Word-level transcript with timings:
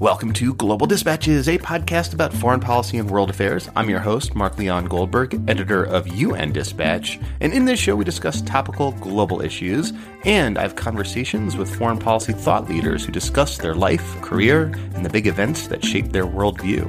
Welcome 0.00 0.32
to 0.34 0.54
Global 0.54 0.86
Dispatches, 0.86 1.48
a 1.48 1.58
podcast 1.58 2.14
about 2.14 2.32
foreign 2.32 2.60
policy 2.60 2.98
and 2.98 3.10
world 3.10 3.30
affairs. 3.30 3.68
I'm 3.74 3.90
your 3.90 3.98
host, 3.98 4.36
Mark 4.36 4.56
Leon 4.56 4.84
Goldberg, 4.84 5.50
editor 5.50 5.82
of 5.82 6.06
UN 6.06 6.52
Dispatch, 6.52 7.18
and 7.40 7.52
in 7.52 7.64
this 7.64 7.80
show 7.80 7.96
we 7.96 8.04
discuss 8.04 8.40
topical 8.42 8.92
global 8.92 9.40
issues, 9.40 9.92
and 10.24 10.56
I 10.56 10.62
have 10.62 10.76
conversations 10.76 11.56
with 11.56 11.74
foreign 11.74 11.98
policy 11.98 12.32
thought 12.32 12.68
leaders 12.68 13.04
who 13.04 13.10
discuss 13.10 13.58
their 13.58 13.74
life, 13.74 14.22
career, 14.22 14.66
and 14.94 15.04
the 15.04 15.10
big 15.10 15.26
events 15.26 15.66
that 15.66 15.84
shape 15.84 16.12
their 16.12 16.26
worldview. 16.26 16.86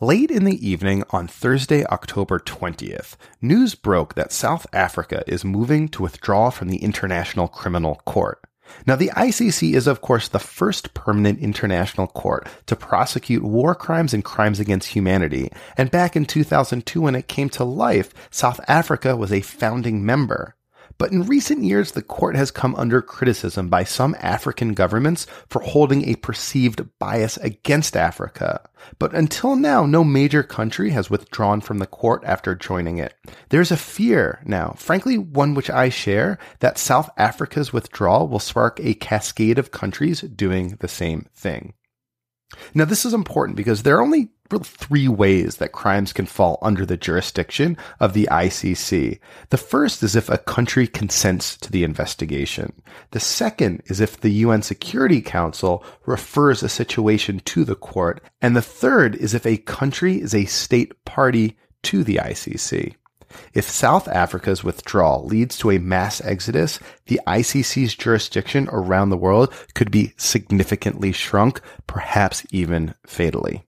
Late 0.00 0.30
in 0.30 0.44
the 0.44 0.64
evening 0.64 1.02
on 1.10 1.26
Thursday, 1.26 1.84
October 1.86 2.38
20th, 2.38 3.16
news 3.42 3.74
broke 3.74 4.14
that 4.14 4.30
South 4.30 4.68
Africa 4.72 5.24
is 5.26 5.44
moving 5.44 5.88
to 5.88 6.02
withdraw 6.04 6.50
from 6.50 6.68
the 6.68 6.78
International 6.78 7.48
Criminal 7.48 7.96
Court. 8.04 8.40
Now, 8.86 8.96
the 8.96 9.10
ICC 9.10 9.74
is, 9.74 9.86
of 9.86 10.00
course, 10.00 10.28
the 10.28 10.38
first 10.38 10.94
permanent 10.94 11.40
international 11.40 12.06
court 12.06 12.48
to 12.66 12.76
prosecute 12.76 13.42
war 13.42 13.74
crimes 13.74 14.14
and 14.14 14.24
crimes 14.24 14.60
against 14.60 14.88
humanity. 14.88 15.50
And 15.76 15.90
back 15.90 16.16
in 16.16 16.26
2002, 16.26 17.00
when 17.00 17.14
it 17.14 17.28
came 17.28 17.48
to 17.50 17.64
life, 17.64 18.12
South 18.30 18.60
Africa 18.68 19.16
was 19.16 19.32
a 19.32 19.40
founding 19.40 20.04
member. 20.04 20.54
But 20.98 21.12
in 21.12 21.22
recent 21.22 21.62
years, 21.62 21.92
the 21.92 22.02
court 22.02 22.34
has 22.34 22.50
come 22.50 22.74
under 22.74 23.00
criticism 23.00 23.68
by 23.68 23.84
some 23.84 24.16
African 24.18 24.74
governments 24.74 25.26
for 25.48 25.62
holding 25.62 26.04
a 26.08 26.16
perceived 26.16 26.98
bias 26.98 27.36
against 27.36 27.96
Africa. 27.96 28.68
But 28.98 29.14
until 29.14 29.54
now, 29.54 29.86
no 29.86 30.02
major 30.02 30.42
country 30.42 30.90
has 30.90 31.08
withdrawn 31.08 31.60
from 31.60 31.78
the 31.78 31.86
court 31.86 32.22
after 32.24 32.56
joining 32.56 32.98
it. 32.98 33.14
There's 33.50 33.70
a 33.70 33.76
fear 33.76 34.42
now, 34.44 34.74
frankly, 34.76 35.16
one 35.16 35.54
which 35.54 35.70
I 35.70 35.88
share, 35.88 36.38
that 36.58 36.78
South 36.78 37.10
Africa's 37.16 37.72
withdrawal 37.72 38.26
will 38.26 38.40
spark 38.40 38.80
a 38.80 38.94
cascade 38.94 39.58
of 39.58 39.70
countries 39.70 40.20
doing 40.22 40.76
the 40.80 40.88
same 40.88 41.28
thing. 41.32 41.74
Now, 42.74 42.86
this 42.86 43.04
is 43.04 43.12
important 43.14 43.56
because 43.56 43.82
there 43.82 43.98
are 43.98 44.02
only 44.02 44.30
three 44.64 45.08
ways 45.08 45.56
that 45.56 45.72
crimes 45.72 46.12
can 46.12 46.26
fall 46.26 46.58
under 46.62 46.86
the 46.86 46.96
jurisdiction 46.96 47.76
of 48.00 48.14
the 48.14 48.28
ICC. 48.30 49.20
The 49.50 49.56
first 49.56 50.02
is 50.02 50.16
if 50.16 50.28
a 50.28 50.38
country 50.38 50.86
consents 50.86 51.56
to 51.58 51.70
the 51.70 51.84
investigation. 51.84 52.72
The 53.10 53.20
second 53.20 53.82
is 53.86 54.00
if 54.00 54.18
the 54.18 54.30
UN 54.30 54.62
Security 54.62 55.20
Council 55.20 55.84
refers 56.06 56.62
a 56.62 56.68
situation 56.68 57.40
to 57.40 57.64
the 57.64 57.76
court. 57.76 58.22
And 58.40 58.56
the 58.56 58.62
third 58.62 59.14
is 59.16 59.34
if 59.34 59.44
a 59.44 59.58
country 59.58 60.20
is 60.20 60.34
a 60.34 60.46
state 60.46 61.04
party 61.04 61.58
to 61.82 62.02
the 62.02 62.16
ICC. 62.16 62.94
If 63.52 63.68
South 63.68 64.08
Africa's 64.08 64.64
withdrawal 64.64 65.26
leads 65.26 65.58
to 65.58 65.70
a 65.70 65.78
mass 65.78 66.22
exodus, 66.22 66.80
the 67.06 67.20
ICC's 67.26 67.94
jurisdiction 67.94 68.68
around 68.72 69.10
the 69.10 69.18
world 69.18 69.52
could 69.74 69.90
be 69.90 70.14
significantly 70.16 71.12
shrunk, 71.12 71.60
perhaps 71.86 72.46
even 72.50 72.94
fatally. 73.06 73.67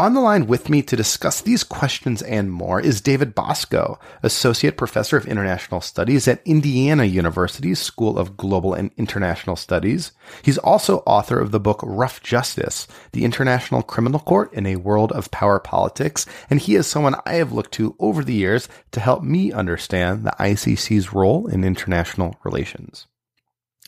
On 0.00 0.14
the 0.14 0.20
line 0.20 0.46
with 0.46 0.68
me 0.68 0.80
to 0.82 0.94
discuss 0.94 1.40
these 1.40 1.64
questions 1.64 2.22
and 2.22 2.52
more 2.52 2.80
is 2.80 3.00
David 3.00 3.34
Bosco, 3.34 3.98
Associate 4.22 4.76
Professor 4.76 5.16
of 5.16 5.26
International 5.26 5.80
Studies 5.80 6.28
at 6.28 6.40
Indiana 6.44 7.02
University's 7.02 7.80
School 7.80 8.16
of 8.16 8.36
Global 8.36 8.74
and 8.74 8.92
International 8.96 9.56
Studies. 9.56 10.12
He's 10.42 10.56
also 10.56 10.98
author 10.98 11.40
of 11.40 11.50
the 11.50 11.58
book 11.58 11.80
Rough 11.82 12.22
Justice, 12.22 12.86
The 13.10 13.24
International 13.24 13.82
Criminal 13.82 14.20
Court 14.20 14.52
in 14.52 14.66
a 14.66 14.76
World 14.76 15.10
of 15.10 15.32
Power 15.32 15.58
Politics, 15.58 16.26
and 16.48 16.60
he 16.60 16.76
is 16.76 16.86
someone 16.86 17.16
I 17.26 17.32
have 17.32 17.50
looked 17.50 17.72
to 17.72 17.96
over 17.98 18.22
the 18.22 18.34
years 18.34 18.68
to 18.92 19.00
help 19.00 19.24
me 19.24 19.50
understand 19.50 20.22
the 20.22 20.34
ICC's 20.38 21.12
role 21.12 21.48
in 21.48 21.64
international 21.64 22.36
relations. 22.44 23.08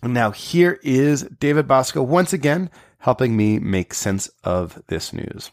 Now 0.03 0.33
here 0.33 0.81
is 0.83 1.22
David 1.22 1.69
Bosco 1.69 2.03
once 2.03 2.33
again 2.33 2.69
helping 2.99 3.37
me 3.37 3.60
make 3.60 3.94
sense 3.94 4.28
of 4.43 4.82
this 4.88 5.12
news. 5.12 5.53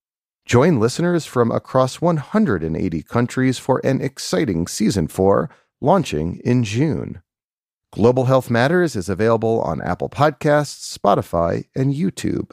Join 0.45 0.79
listeners 0.79 1.25
from 1.25 1.51
across 1.51 2.01
180 2.01 3.03
countries 3.03 3.59
for 3.59 3.79
an 3.83 4.01
exciting 4.01 4.67
season 4.67 5.07
4 5.07 5.49
launching 5.79 6.41
in 6.43 6.63
June. 6.63 7.21
Global 7.93 8.25
Health 8.25 8.49
Matters 8.49 8.95
is 8.95 9.07
available 9.07 9.61
on 9.61 9.81
Apple 9.81 10.09
Podcasts, 10.09 10.97
Spotify, 10.97 11.65
and 11.75 11.93
YouTube. 11.93 12.51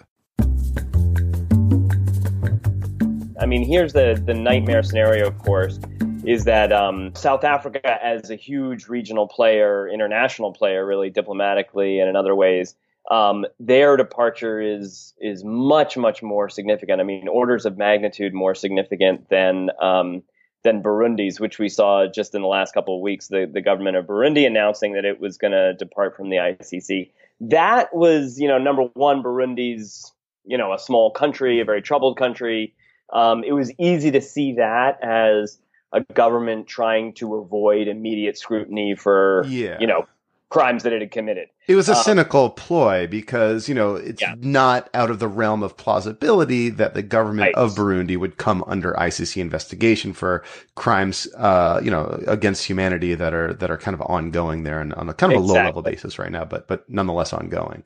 I 3.41 3.47
mean, 3.47 3.65
here's 3.65 3.95
the, 3.95 4.23
the 4.25 4.35
nightmare 4.35 4.83
scenario, 4.83 5.27
of 5.27 5.39
course, 5.39 5.81
is 6.25 6.45
that 6.45 6.73
um, 6.73 7.15
South 7.15 7.43
Africa, 7.43 8.05
as 8.05 8.31
a 8.31 8.37
huge 8.37 8.89
regional 8.89 9.27
player, 9.27 9.89
international 9.89 10.53
player, 10.53 10.85
really 10.85 11.09
diplomatically 11.09 12.01
and 12.01 12.11
in 12.11 12.17
other 12.17 12.35
ways, 12.35 12.75
um, 13.11 13.47
their 13.59 13.97
departure 13.97 14.61
is 14.61 15.15
is 15.21 15.43
much 15.45 15.97
much 15.97 16.23
more 16.23 16.49
significant. 16.49 17.01
I 17.01 17.05
mean, 17.05 17.29
orders 17.29 17.65
of 17.65 17.79
magnitude 17.79 18.35
more 18.35 18.55
significant 18.55 19.29
than 19.31 19.71
um, 19.81 20.23
than 20.63 20.83
Burundi's, 20.83 21.41
which 21.41 21.59
we 21.59 21.69
saw 21.69 22.07
just 22.07 22.35
in 22.35 22.43
the 22.43 22.49
last 22.49 22.75
couple 22.75 22.97
of 22.97 23.01
weeks. 23.01 23.29
The 23.29 23.51
the 23.51 23.63
government 23.63 23.97
of 23.97 24.07
Burundi 24.07 24.47
announcing 24.47 24.93
that 24.93 25.05
it 25.05 25.21
was 25.21 25.39
going 25.39 25.53
to 25.53 25.75
depart 25.75 26.17
from 26.17 26.29
the 26.29 26.37
ICC. 26.37 27.11
That 27.41 27.95
was, 27.95 28.39
you 28.39 28.49
know, 28.49 28.59
number 28.59 28.83
one, 28.95 29.23
Burundi's, 29.23 30.13
you 30.45 30.59
know, 30.59 30.73
a 30.73 30.79
small 30.79 31.11
country, 31.11 31.61
a 31.61 31.65
very 31.65 31.81
troubled 31.81 32.19
country. 32.19 32.75
Um, 33.13 33.43
it 33.45 33.53
was 33.53 33.73
easy 33.79 34.11
to 34.11 34.21
see 34.21 34.55
that 34.55 35.03
as 35.03 35.59
a 35.93 36.03
government 36.13 36.67
trying 36.67 37.15
to 37.15 37.37
avoid 37.37 37.89
immediate 37.89 38.37
scrutiny 38.37 38.95
for, 38.95 39.45
yeah. 39.49 39.79
you 39.81 39.87
know, 39.87 40.07
crimes 40.51 40.83
that 40.83 40.93
it 40.93 41.03
had 41.03 41.11
committed. 41.11 41.49
It 41.67 41.75
was 41.75 41.89
a 41.89 41.95
um, 41.95 42.03
cynical 42.03 42.49
ploy 42.51 43.07
because, 43.07 43.69
you 43.69 43.75
know, 43.75 43.97
it's 43.97 44.23
yeah. 44.23 44.35
not 44.39 44.89
out 44.95 45.11
of 45.11 45.19
the 45.19 45.29
realm 45.29 45.63
of 45.63 45.77
plausibility 45.77 46.71
that 46.71 46.95
the 46.95 47.03
government 47.03 47.55
right. 47.55 47.55
of 47.55 47.75
Burundi 47.75 48.17
would 48.17 48.39
come 48.39 48.65
under 48.67 48.95
ICC 48.95 49.41
investigation 49.41 50.15
for 50.15 50.43
crimes, 50.75 51.29
uh, 51.37 51.81
you 51.83 51.91
know, 51.91 52.23
against 52.27 52.65
humanity 52.65 53.15
that 53.15 53.35
are, 53.35 53.53
that 53.55 53.71
are 53.71 53.77
kind 53.77 53.95
of 53.95 54.01
ongoing 54.03 54.63
there 54.63 54.81
and 54.81 54.95
on 54.95 55.09
a 55.11 55.15
kind 55.15 55.33
of 55.33 55.41
exactly. 55.41 55.59
a 55.59 55.63
low 55.63 55.67
level 55.67 55.83
basis 55.83 56.19
right 56.19 56.33
now, 56.33 56.45
but, 56.45 56.67
but 56.67 56.89
nonetheless 56.89 57.35
ongoing. 57.35 57.83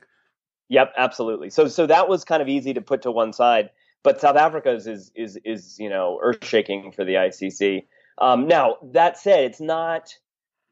Yep, 0.68 0.92
absolutely. 0.96 1.50
So, 1.50 1.66
so 1.66 1.86
that 1.86 2.08
was 2.08 2.24
kind 2.24 2.42
of 2.42 2.48
easy 2.48 2.72
to 2.74 2.80
put 2.80 3.02
to 3.02 3.10
one 3.10 3.32
side, 3.32 3.70
but 4.04 4.20
South 4.20 4.36
Africa's 4.36 4.86
is, 4.86 5.10
is, 5.16 5.36
is, 5.44 5.76
you 5.80 5.90
know, 5.90 6.20
earth 6.22 6.44
shaking 6.44 6.92
for 6.92 7.04
the 7.04 7.14
ICC. 7.14 7.86
Um, 8.18 8.46
now 8.46 8.76
that 8.92 9.18
said, 9.18 9.44
it's 9.44 9.60
not, 9.60 10.14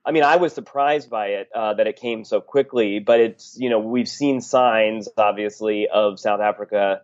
I 0.05 0.12
mean, 0.12 0.22
I 0.22 0.37
was 0.37 0.53
surprised 0.53 1.11
by 1.11 1.28
it 1.28 1.49
uh, 1.55 1.75
that 1.75 1.87
it 1.87 1.97
came 1.97 2.25
so 2.25 2.41
quickly, 2.41 3.00
but 3.00 3.21
it's 3.21 3.56
you 3.59 3.69
know 3.69 3.78
we've 3.78 4.09
seen 4.09 4.41
signs 4.41 5.09
obviously 5.16 5.88
of 5.88 6.19
South 6.19 6.41
Africa's 6.41 7.00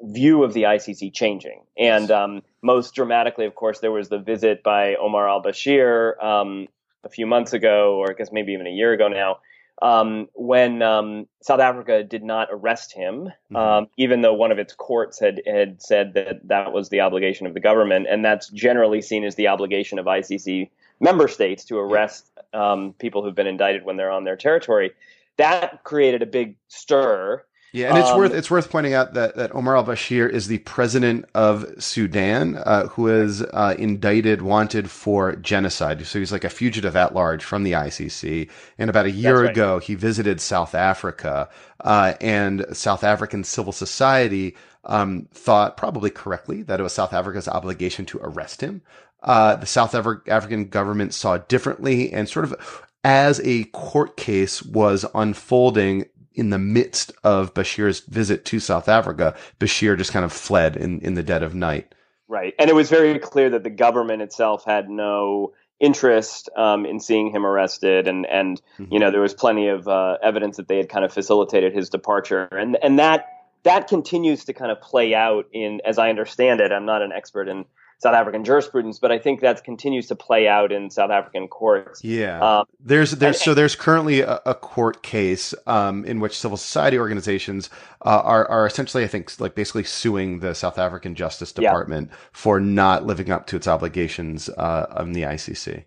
view 0.00 0.42
of 0.42 0.54
the 0.54 0.62
ICC 0.62 1.12
changing, 1.12 1.62
and 1.76 2.10
um, 2.10 2.42
most 2.62 2.94
dramatically, 2.94 3.44
of 3.46 3.54
course, 3.54 3.80
there 3.80 3.92
was 3.92 4.08
the 4.08 4.18
visit 4.18 4.62
by 4.62 4.94
Omar 4.94 5.28
al 5.28 5.42
Bashir 5.42 6.22
um, 6.22 6.68
a 7.04 7.08
few 7.08 7.26
months 7.26 7.52
ago, 7.52 7.96
or 7.96 8.10
I 8.10 8.14
guess 8.14 8.32
maybe 8.32 8.52
even 8.52 8.66
a 8.66 8.70
year 8.70 8.92
ago 8.92 9.08
now, 9.08 9.38
um, 9.82 10.28
when 10.34 10.80
um, 10.80 11.26
South 11.42 11.60
Africa 11.60 12.04
did 12.04 12.22
not 12.22 12.48
arrest 12.50 12.92
him, 12.94 13.24
mm-hmm. 13.24 13.56
Um, 13.56 13.88
even 13.98 14.22
though 14.22 14.32
one 14.32 14.52
of 14.52 14.58
its 14.58 14.72
courts 14.72 15.20
had 15.20 15.42
had 15.46 15.82
said 15.82 16.14
that 16.14 16.48
that 16.48 16.72
was 16.72 16.88
the 16.88 17.00
obligation 17.00 17.46
of 17.46 17.52
the 17.52 17.60
government, 17.60 18.06
and 18.08 18.24
that's 18.24 18.48
generally 18.48 19.02
seen 19.02 19.24
as 19.24 19.34
the 19.34 19.48
obligation 19.48 19.98
of 19.98 20.06
ICC 20.06 20.70
member 21.02 21.28
states 21.28 21.64
to 21.66 21.78
arrest 21.78 22.30
um, 22.54 22.94
people 22.94 23.22
who've 23.22 23.34
been 23.34 23.48
indicted 23.48 23.84
when 23.84 23.96
they're 23.96 24.10
on 24.10 24.24
their 24.24 24.36
territory. 24.36 24.92
That 25.36 25.84
created 25.84 26.22
a 26.22 26.26
big 26.26 26.56
stir. 26.68 27.44
Yeah, 27.74 27.88
and 27.88 27.98
it's 27.98 28.10
um, 28.10 28.18
worth 28.18 28.34
it's 28.34 28.50
worth 28.50 28.70
pointing 28.70 28.92
out 28.92 29.14
that, 29.14 29.34
that 29.36 29.54
Omar 29.54 29.78
al 29.78 29.84
Bashir 29.84 30.28
is 30.28 30.46
the 30.46 30.58
president 30.58 31.24
of 31.34 31.64
Sudan, 31.78 32.56
uh, 32.56 32.88
who 32.88 33.08
is 33.08 33.40
uh, 33.42 33.74
indicted, 33.78 34.42
wanted 34.42 34.90
for 34.90 35.36
genocide. 35.36 36.06
So 36.06 36.18
he's 36.18 36.32
like 36.32 36.44
a 36.44 36.50
fugitive 36.50 36.96
at 36.96 37.14
large 37.14 37.42
from 37.42 37.62
the 37.62 37.72
ICC. 37.72 38.50
And 38.76 38.90
about 38.90 39.06
a 39.06 39.10
year 39.10 39.40
right. 39.40 39.50
ago, 39.50 39.78
he 39.78 39.94
visited 39.94 40.38
South 40.42 40.74
Africa, 40.74 41.48
uh, 41.80 42.12
and 42.20 42.66
South 42.74 43.04
African 43.04 43.42
civil 43.42 43.72
society 43.72 44.54
um, 44.84 45.28
thought 45.32 45.78
probably 45.78 46.10
correctly 46.10 46.62
that 46.64 46.78
it 46.78 46.82
was 46.82 46.92
South 46.92 47.14
Africa's 47.14 47.48
obligation 47.48 48.04
to 48.04 48.18
arrest 48.22 48.60
him 48.60 48.82
uh, 49.22 49.56
the 49.56 49.66
South 49.66 49.94
African 49.94 50.68
government 50.68 51.14
saw 51.14 51.38
differently 51.38 52.12
and 52.12 52.28
sort 52.28 52.44
of 52.44 52.82
as 53.04 53.40
a 53.44 53.64
court 53.64 54.16
case 54.16 54.62
was 54.62 55.04
unfolding, 55.14 56.06
in 56.34 56.50
the 56.50 56.58
midst 56.58 57.12
of 57.24 57.54
Bashir's 57.54 58.00
visit 58.00 58.44
to 58.46 58.60
South 58.60 58.88
Africa, 58.88 59.34
Bashir 59.58 59.96
just 59.98 60.12
kind 60.12 60.24
of 60.24 60.32
fled 60.32 60.76
in, 60.76 61.00
in 61.00 61.14
the 61.14 61.22
dead 61.22 61.42
of 61.42 61.54
night. 61.54 61.94
Right. 62.28 62.54
And 62.58 62.70
it 62.70 62.74
was 62.74 62.88
very 62.88 63.18
clear 63.18 63.50
that 63.50 63.62
the 63.62 63.70
government 63.70 64.22
itself 64.22 64.64
had 64.64 64.88
no 64.88 65.52
interest 65.80 66.48
um, 66.56 66.86
in 66.86 67.00
seeing 67.00 67.30
him 67.30 67.44
arrested, 67.44 68.06
and 68.08 68.24
and 68.24 68.62
mm-hmm. 68.78 68.92
you 68.92 69.00
know 69.00 69.10
there 69.10 69.20
was 69.20 69.34
plenty 69.34 69.68
of 69.68 69.86
uh, 69.88 70.16
evidence 70.22 70.56
that 70.56 70.68
they 70.68 70.76
had 70.76 70.88
kind 70.88 71.04
of 71.04 71.12
facilitated 71.12 71.74
his 71.74 71.90
departure, 71.90 72.44
and 72.52 72.78
and 72.82 72.98
that 73.00 73.26
that 73.64 73.88
continues 73.88 74.44
to 74.44 74.52
kind 74.52 74.70
of 74.70 74.80
play 74.80 75.14
out 75.14 75.46
in, 75.52 75.80
as 75.84 75.98
I 75.98 76.08
understand 76.08 76.60
it. 76.60 76.72
I'm 76.72 76.86
not 76.86 77.02
an 77.02 77.12
expert 77.12 77.48
in 77.48 77.64
South 78.02 78.14
African 78.14 78.42
jurisprudence, 78.42 78.98
but 78.98 79.12
I 79.12 79.18
think 79.20 79.42
that 79.42 79.62
continues 79.62 80.08
to 80.08 80.16
play 80.16 80.48
out 80.48 80.72
in 80.72 80.90
South 80.90 81.12
African 81.12 81.46
courts. 81.46 82.02
Yeah, 82.02 82.40
um, 82.40 82.66
there's 82.80 83.12
there's 83.12 83.36
and, 83.36 83.44
so 83.44 83.54
there's 83.54 83.76
currently 83.76 84.22
a, 84.22 84.40
a 84.44 84.56
court 84.56 85.04
case 85.04 85.54
um, 85.68 86.04
in 86.04 86.18
which 86.18 86.36
civil 86.36 86.56
society 86.56 86.98
organizations 86.98 87.70
uh, 88.04 88.20
are 88.24 88.44
are 88.48 88.66
essentially, 88.66 89.04
I 89.04 89.06
think, 89.06 89.38
like 89.38 89.54
basically 89.54 89.84
suing 89.84 90.40
the 90.40 90.52
South 90.52 90.78
African 90.78 91.14
Justice 91.14 91.52
Department 91.52 92.08
yeah. 92.10 92.16
for 92.32 92.58
not 92.58 93.06
living 93.06 93.30
up 93.30 93.46
to 93.46 93.56
its 93.56 93.68
obligations 93.68 94.48
uh, 94.48 94.86
on 94.96 95.12
the 95.12 95.22
ICC. 95.22 95.84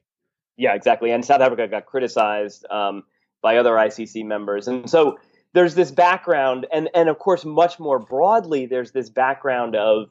Yeah, 0.56 0.74
exactly. 0.74 1.12
And 1.12 1.26
South 1.26 1.42
Africa 1.42 1.68
got 1.68 1.86
criticized 1.86 2.66
um, 2.72 3.04
by 3.42 3.58
other 3.58 3.72
ICC 3.72 4.26
members, 4.26 4.70
and 4.70 4.90
so 4.90 5.20
there's 5.52 5.76
this 5.76 5.92
background, 5.92 6.66
and 6.72 6.90
and 6.96 7.10
of 7.10 7.20
course, 7.20 7.44
much 7.44 7.78
more 7.78 8.00
broadly, 8.00 8.68
there's 8.68 8.94
this 8.94 9.10
background 9.10 9.76
of 9.76 10.08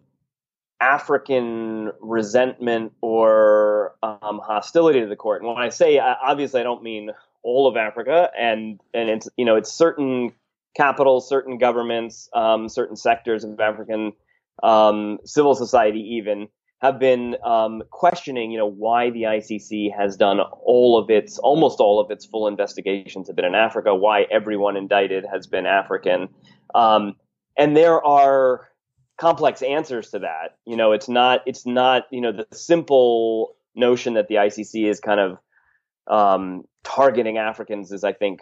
African 0.80 1.92
resentment 2.00 2.92
or 3.00 3.94
um, 4.02 4.40
hostility 4.44 5.00
to 5.00 5.06
the 5.06 5.16
court. 5.16 5.42
And 5.42 5.48
when 5.48 5.62
I 5.62 5.68
say 5.68 5.98
obviously, 5.98 6.60
I 6.60 6.64
don't 6.64 6.82
mean 6.82 7.10
all 7.42 7.66
of 7.66 7.76
Africa, 7.76 8.30
and 8.38 8.80
and 8.92 9.08
it's 9.08 9.28
you 9.36 9.44
know 9.44 9.56
it's 9.56 9.72
certain 9.72 10.32
capitals, 10.76 11.28
certain 11.28 11.58
governments, 11.58 12.28
um, 12.34 12.68
certain 12.68 12.96
sectors 12.96 13.44
of 13.44 13.58
African 13.60 14.12
um, 14.62 15.18
civil 15.24 15.54
society 15.54 16.00
even 16.16 16.48
have 16.80 16.98
been 16.98 17.36
um, 17.42 17.82
questioning, 17.90 18.50
you 18.50 18.58
know, 18.58 18.66
why 18.66 19.08
the 19.08 19.22
ICC 19.22 19.96
has 19.96 20.16
done 20.16 20.38
all 20.40 20.98
of 20.98 21.08
its, 21.08 21.38
almost 21.38 21.80
all 21.80 21.98
of 21.98 22.10
its 22.10 22.26
full 22.26 22.46
investigations 22.46 23.26
have 23.26 23.36
been 23.36 23.46
in 23.46 23.54
Africa, 23.54 23.94
why 23.94 24.26
everyone 24.30 24.76
indicted 24.76 25.24
has 25.32 25.46
been 25.46 25.64
African, 25.64 26.28
um, 26.74 27.14
and 27.56 27.76
there 27.76 28.04
are 28.04 28.68
complex 29.16 29.62
answers 29.62 30.11
to 30.11 30.20
that. 30.20 30.56
You 30.64 30.76
know, 30.76 30.93
it's 30.93 31.08
not 31.08 31.43
it's 31.46 31.66
not 31.66 32.05
you 32.11 32.20
know 32.20 32.32
the 32.32 32.46
simple 32.52 33.55
notion 33.75 34.14
that 34.14 34.28
the 34.28 34.37
ICC 34.37 34.88
is 34.88 35.00
kind 35.00 35.20
of 35.20 35.38
um, 36.06 36.64
targeting 36.82 37.38
Africans 37.38 37.93
is 37.93 38.05
I 38.05 38.12
think 38.12 38.40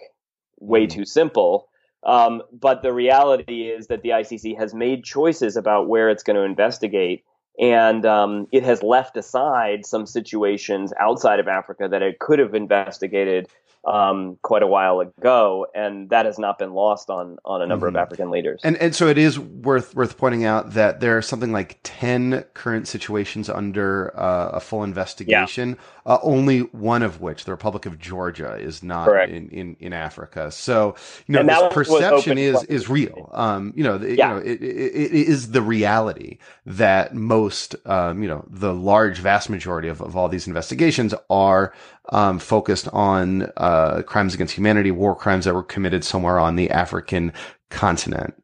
way 0.59 0.87
mm-hmm. 0.87 1.01
too 1.01 1.05
simple. 1.05 1.69
Um, 2.05 2.43
but 2.53 2.83
the 2.83 2.93
reality 2.93 3.69
is 3.69 3.87
that 3.87 4.03
the 4.03 4.09
ICC 4.11 4.59
has 4.59 4.75
made 4.75 5.05
choices 5.05 5.57
about 5.57 5.89
where 5.89 6.11
it's 6.11 6.25
going 6.25 6.37
to 6.37 6.43
investigate, 6.43 7.25
and 7.61 8.05
um, 8.05 8.49
it 8.51 8.65
has 8.65 8.83
left 8.83 9.17
aside 9.17 9.87
some 9.87 10.07
situations 10.07 10.93
outside 10.99 11.39
of 11.39 11.47
Africa 11.47 11.87
that 11.89 12.03
it 12.03 12.19
could 12.19 12.41
have 12.41 12.55
investigated 12.55 13.49
um, 13.85 14.39
quite 14.43 14.63
a 14.63 14.67
while 14.67 15.01
ago, 15.01 15.67
and 15.75 16.11
that 16.11 16.27
has 16.27 16.39
not 16.39 16.59
been 16.59 16.73
lost 16.73 17.11
on 17.11 17.39
on 17.45 17.63
a 17.63 17.67
number 17.67 17.89
mm-hmm. 17.89 17.97
of 17.97 18.03
African 18.03 18.31
leaders. 18.31 18.61
And 18.65 18.77
and 18.77 18.95
so 18.95 19.09
it 19.09 19.19
is 19.19 19.39
worth 19.39 19.95
worth 19.95 20.17
pointing 20.17 20.45
out 20.45 20.73
that 20.75 21.01
there 21.01 21.17
are 21.17 21.23
something 21.23 21.53
like 21.53 21.81
ten 21.83 22.45
current 22.55 22.89
situations 22.89 23.49
under 23.49 24.19
uh, 24.19 24.51
a 24.53 24.61
full 24.61 24.85
investigation. 24.85 25.71
Yeah. 25.71 25.77
Uh, 26.05 26.19
only 26.23 26.61
one 26.61 27.03
of 27.03 27.21
which, 27.21 27.45
the 27.45 27.53
Republic 27.53 27.87
of 27.87 27.97
Georgia, 27.97 28.57
is 28.57 28.83
not 28.83 29.09
in, 29.29 29.49
in, 29.51 29.77
in 29.79 29.93
Africa. 29.93 30.51
So 30.51 30.97
you 31.27 31.35
know 31.35 31.45
this 31.45 31.73
perception 31.73 32.39
is 32.39 32.63
is 32.65 32.89
real. 32.89 33.31
Um, 33.33 33.73
you 33.77 33.85
know, 33.85 33.97
yeah. 33.97 34.09
you 34.09 34.17
know, 34.17 34.37
it, 34.39 34.63
it, 34.63 34.95
it 34.95 35.13
is 35.13 35.53
the 35.53 35.63
reality 35.63 36.39
that 36.67 37.15
most, 37.15 37.77
um, 37.87 38.23
you 38.23 38.29
know, 38.29 38.45
the 38.49 38.75
large 38.75 39.19
vast 39.19 39.49
majority 39.49 39.89
of, 39.89 40.01
of 40.01 40.17
all 40.17 40.29
these 40.29 40.47
investigations 40.47 41.15
are 41.31 41.73
um, 42.11 42.39
focused 42.39 42.89
on 42.89 43.51
uh, 43.57 44.03
crimes 44.03 44.35
against 44.35 44.55
humanity, 44.55 44.91
war 44.91 45.15
crimes 45.15 45.45
that 45.45 45.55
were 45.55 45.63
committed 45.63 46.05
somewhere 46.05 46.39
on 46.39 46.57
the 46.57 46.71
African 46.71 47.33
continent. 47.71 48.35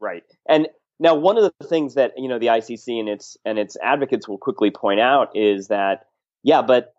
Right. 0.00 0.24
And 0.48 0.68
now, 1.00 1.14
one 1.14 1.36
of 1.36 1.52
the 1.58 1.66
things 1.66 1.94
that 1.94 2.12
you 2.16 2.28
know 2.28 2.38
the 2.38 2.46
ICC 2.46 3.00
and 3.00 3.08
its 3.08 3.36
and 3.44 3.58
its 3.58 3.76
advocates 3.82 4.28
will 4.28 4.38
quickly 4.38 4.70
point 4.70 5.00
out 5.00 5.30
is 5.34 5.68
that 5.68 6.06
yeah, 6.42 6.62
but 6.62 6.94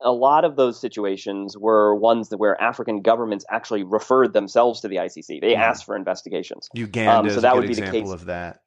a 0.00 0.12
lot 0.12 0.44
of 0.44 0.56
those 0.56 0.80
situations 0.80 1.56
were 1.56 1.94
ones 1.94 2.28
that 2.30 2.38
where 2.38 2.60
African 2.60 3.02
governments 3.02 3.44
actually 3.48 3.84
referred 3.84 4.32
themselves 4.32 4.80
to 4.80 4.88
the 4.88 4.96
ICC. 4.96 5.40
They 5.40 5.52
mm-hmm. 5.52 5.62
asked 5.62 5.84
for 5.84 5.96
investigations. 5.96 6.68
Uganda 6.74 7.12
um, 7.12 7.30
so 7.30 7.40
that 7.40 7.54
would 7.54 7.68
be 7.68 7.74
the 7.74 7.90
case 7.90 8.10
of 8.10 8.26
that. 8.26 8.60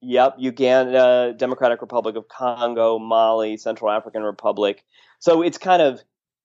Yep, 0.00 0.36
Uganda, 0.38 1.34
Democratic 1.36 1.80
Republic 1.80 2.16
of 2.16 2.26
Congo, 2.28 2.98
Mali, 2.98 3.56
Central 3.56 3.90
African 3.90 4.22
Republic. 4.22 4.84
So 5.22 5.40
it's 5.40 5.56
kind 5.56 5.80
of, 5.80 6.02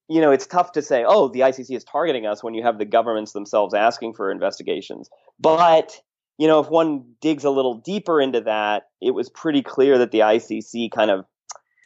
you 0.08 0.22
know, 0.22 0.30
it's 0.30 0.46
tough 0.46 0.74
to 0.74 0.84
say, 0.84 1.04
oh, 1.06 1.30
the 1.30 1.40
ICC 1.40 1.76
is 1.76 1.84
targeting 1.84 2.28
us 2.28 2.44
when 2.44 2.54
you 2.54 2.62
have 2.62 2.78
the 2.78 2.86
governments 2.86 3.32
themselves 3.32 3.74
asking 3.74 4.14
for 4.14 4.30
investigations. 4.30 5.10
But, 5.40 6.00
you 6.38 6.48
know, 6.48 6.60
if 6.60 6.70
one 6.70 7.16
digs 7.20 7.44
a 7.44 7.50
little 7.50 7.74
deeper 7.74 8.22
into 8.22 8.42
that, 8.42 8.84
it 9.02 9.16
was 9.16 9.30
pretty 9.32 9.64
clear 9.64 9.98
that 9.98 10.12
the 10.12 10.20
ICC 10.20 10.92
kind 10.92 11.10
of 11.10 11.26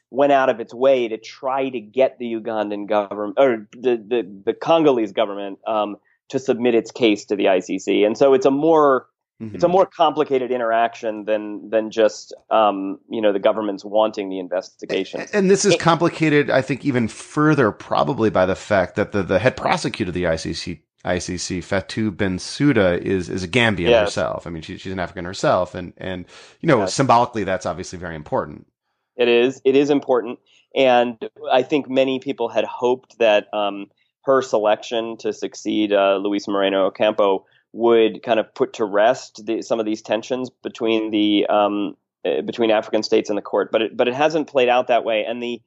went 0.10 0.34
out 0.34 0.50
of 0.50 0.60
its 0.60 0.74
way 0.74 1.08
to 1.08 1.18
try 1.18 1.70
to 1.70 1.80
get 1.80 2.20
the 2.20 2.34
Ugandan 2.34 2.90
government 2.90 3.38
or 3.40 3.70
the, 3.72 3.96
the, 3.96 4.42
the 4.48 4.54
Congolese 4.54 5.14
government 5.14 5.60
um, 5.66 5.96
to 6.28 6.40
submit 6.40 6.76
its 6.76 6.92
case 6.92 7.24
to 7.28 7.38
the 7.38 7.46
ICC. 7.46 8.06
And 8.06 8.18
so 8.18 8.34
it's 8.34 8.46
a 8.46 8.52
more 8.52 9.08
Mm-hmm. 9.42 9.56
It's 9.56 9.64
a 9.64 9.68
more 9.68 9.88
complicated 9.88 10.52
interaction 10.52 11.26
than 11.26 11.70
than 11.72 11.90
just 11.90 12.32
um, 12.52 13.00
you 13.10 13.22
know 13.22 13.34
the 13.34 13.40
government's 13.40 13.84
wanting 13.84 14.30
the 14.30 14.38
investigation. 14.38 15.26
And 15.34 15.50
this 15.50 15.66
is 15.66 15.76
complicated, 15.78 16.52
I 16.52 16.62
think, 16.62 16.86
even 16.86 17.08
further, 17.08 17.72
probably 17.72 18.30
by 18.30 18.46
the 18.46 18.56
fact 18.56 18.96
that 18.98 19.14
the, 19.14 19.24
the 19.24 19.40
head 19.40 19.58
prosecutor 19.58 20.10
of 20.10 20.14
the 20.14 20.26
ICC 20.26 20.82
ICC, 21.04 21.60
Fatou 21.60 22.12
Bensouda, 22.12 23.00
is 23.00 23.30
is 23.30 23.44
a 23.44 23.48
Gambian 23.48 23.90
yes. 23.90 24.10
herself. 24.10 24.46
I 24.46 24.52
mean, 24.52 24.62
she, 24.62 24.78
she's 24.78 24.94
an 24.94 25.00
African 25.00 25.26
herself, 25.26 25.74
and 25.74 25.94
and 25.98 26.26
you 26.60 26.68
know, 26.68 26.82
yes. 26.82 26.94
symbolically, 26.94 27.44
that's 27.44 27.66
obviously 27.66 27.98
very 27.98 28.16
important. 28.16 28.68
It 29.16 29.28
is. 29.28 29.60
It 29.66 29.76
is 29.76 29.90
important, 29.90 30.38
and 30.76 31.18
I 31.52 31.64
think 31.64 31.90
many 31.90 32.20
people 32.20 32.50
had 32.50 32.66
hoped 32.66 33.18
that 33.18 33.52
um, 33.54 33.88
her 34.26 34.44
selection 34.44 35.18
to 35.18 35.34
succeed 35.34 35.92
uh, 35.92 36.18
Luis 36.18 36.48
Moreno 36.48 36.86
Ocampo 36.86 37.46
would 37.74 38.22
kind 38.24 38.40
of 38.40 38.54
put 38.54 38.74
to 38.74 38.86
rest 38.86 39.46
the, 39.46 39.62
some 39.62 39.80
of 39.80 39.86
these 39.86 40.02
tensions 40.02 40.50
between 40.50 41.12
the 41.12 41.46
um, 41.48 41.96
uh, 42.26 42.42
between 42.42 42.70
African 42.70 43.04
states 43.04 43.30
and 43.30 43.38
the 43.38 43.42
court, 43.42 43.72
but 43.72 43.82
it, 43.82 43.98
but 43.98 44.08
it 44.08 44.14
hasn't 44.14 44.48
played 44.48 44.70
out 44.70 44.88
that 44.88 45.04
way. 45.04 45.26
And 45.26 45.42
the 45.42 45.62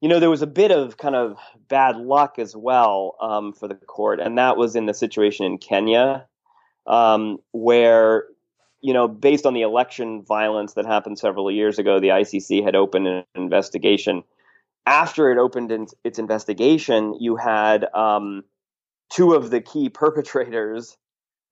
you 0.00 0.08
know 0.08 0.20
there 0.20 0.30
was 0.30 0.42
a 0.42 0.46
bit 0.46 0.70
of 0.70 0.96
kind 0.96 1.14
of 1.14 1.38
bad 1.68 1.96
luck 1.96 2.38
as 2.38 2.54
well 2.56 3.16
um, 3.20 3.52
for 3.52 3.68
the 3.68 3.74
court, 3.74 4.20
and 4.20 4.36
that 4.36 4.56
was 4.56 4.76
in 4.76 4.86
the 4.86 4.94
situation 4.94 5.46
in 5.46 5.58
Kenya, 5.58 6.26
um, 6.86 7.38
where 7.52 8.24
you 8.80 8.92
know 8.92 9.06
based 9.06 9.46
on 9.46 9.54
the 9.54 9.62
election 9.62 10.22
violence 10.22 10.74
that 10.74 10.86
happened 10.86 11.18
several 11.18 11.50
years 11.50 11.78
ago, 11.78 12.00
the 12.00 12.08
ICC 12.08 12.64
had 12.64 12.74
opened 12.74 13.06
an 13.06 13.24
investigation. 13.34 14.24
After 14.86 15.32
it 15.32 15.38
opened 15.38 15.94
its 16.04 16.18
investigation, 16.18 17.16
you 17.18 17.36
had 17.36 17.86
um, 17.94 18.44
two 19.10 19.32
of 19.32 19.50
the 19.50 19.62
key 19.62 19.88
perpetrators 19.88 20.98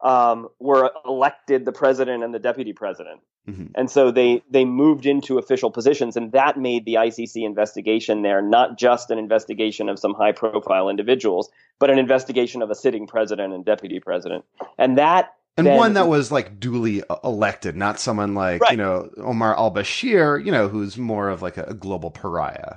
um, 0.02 0.49
were 0.59 0.90
elected 1.04 1.64
the 1.64 1.73
president 1.73 2.23
and 2.23 2.35
the 2.35 2.38
deputy 2.38 2.73
president. 2.73 3.21
Mm-hmm. 3.49 3.66
And 3.75 3.90
so 3.90 4.11
they 4.11 4.42
they 4.50 4.64
moved 4.64 5.04
into 5.04 5.38
official 5.38 5.71
positions, 5.71 6.16
and 6.16 6.30
that 6.32 6.59
made 6.59 6.85
the 6.85 6.94
ICC 6.94 7.44
investigation 7.44 8.23
there 8.23 8.40
not 8.40 8.78
just 8.78 9.11
an 9.11 9.18
investigation 9.18 9.88
of 9.88 9.99
some 9.99 10.14
high 10.14 10.32
profile 10.32 10.88
individuals, 10.88 11.50
but 11.80 11.90
an 11.90 11.99
investigation 11.99 12.62
of 12.62 12.71
a 12.71 12.75
sitting 12.75 13.06
president 13.06 13.52
and 13.52 13.64
deputy 13.64 13.99
president. 13.99 14.44
And 14.78 14.97
that 14.99 15.35
and 15.56 15.66
then, 15.66 15.76
one 15.76 15.94
that 15.94 16.06
was 16.06 16.30
like 16.30 16.61
duly 16.61 17.02
elected, 17.25 17.76
not 17.76 17.99
someone 17.99 18.35
like 18.35 18.61
right. 18.61 18.71
you 18.71 18.76
know 18.76 19.11
Omar 19.18 19.56
al 19.56 19.73
Bashir, 19.73 20.44
you 20.44 20.52
know, 20.52 20.68
who's 20.68 20.97
more 20.97 21.28
of 21.28 21.42
like 21.42 21.56
a, 21.56 21.64
a 21.64 21.75
global 21.75 22.12
pariah. 22.12 22.76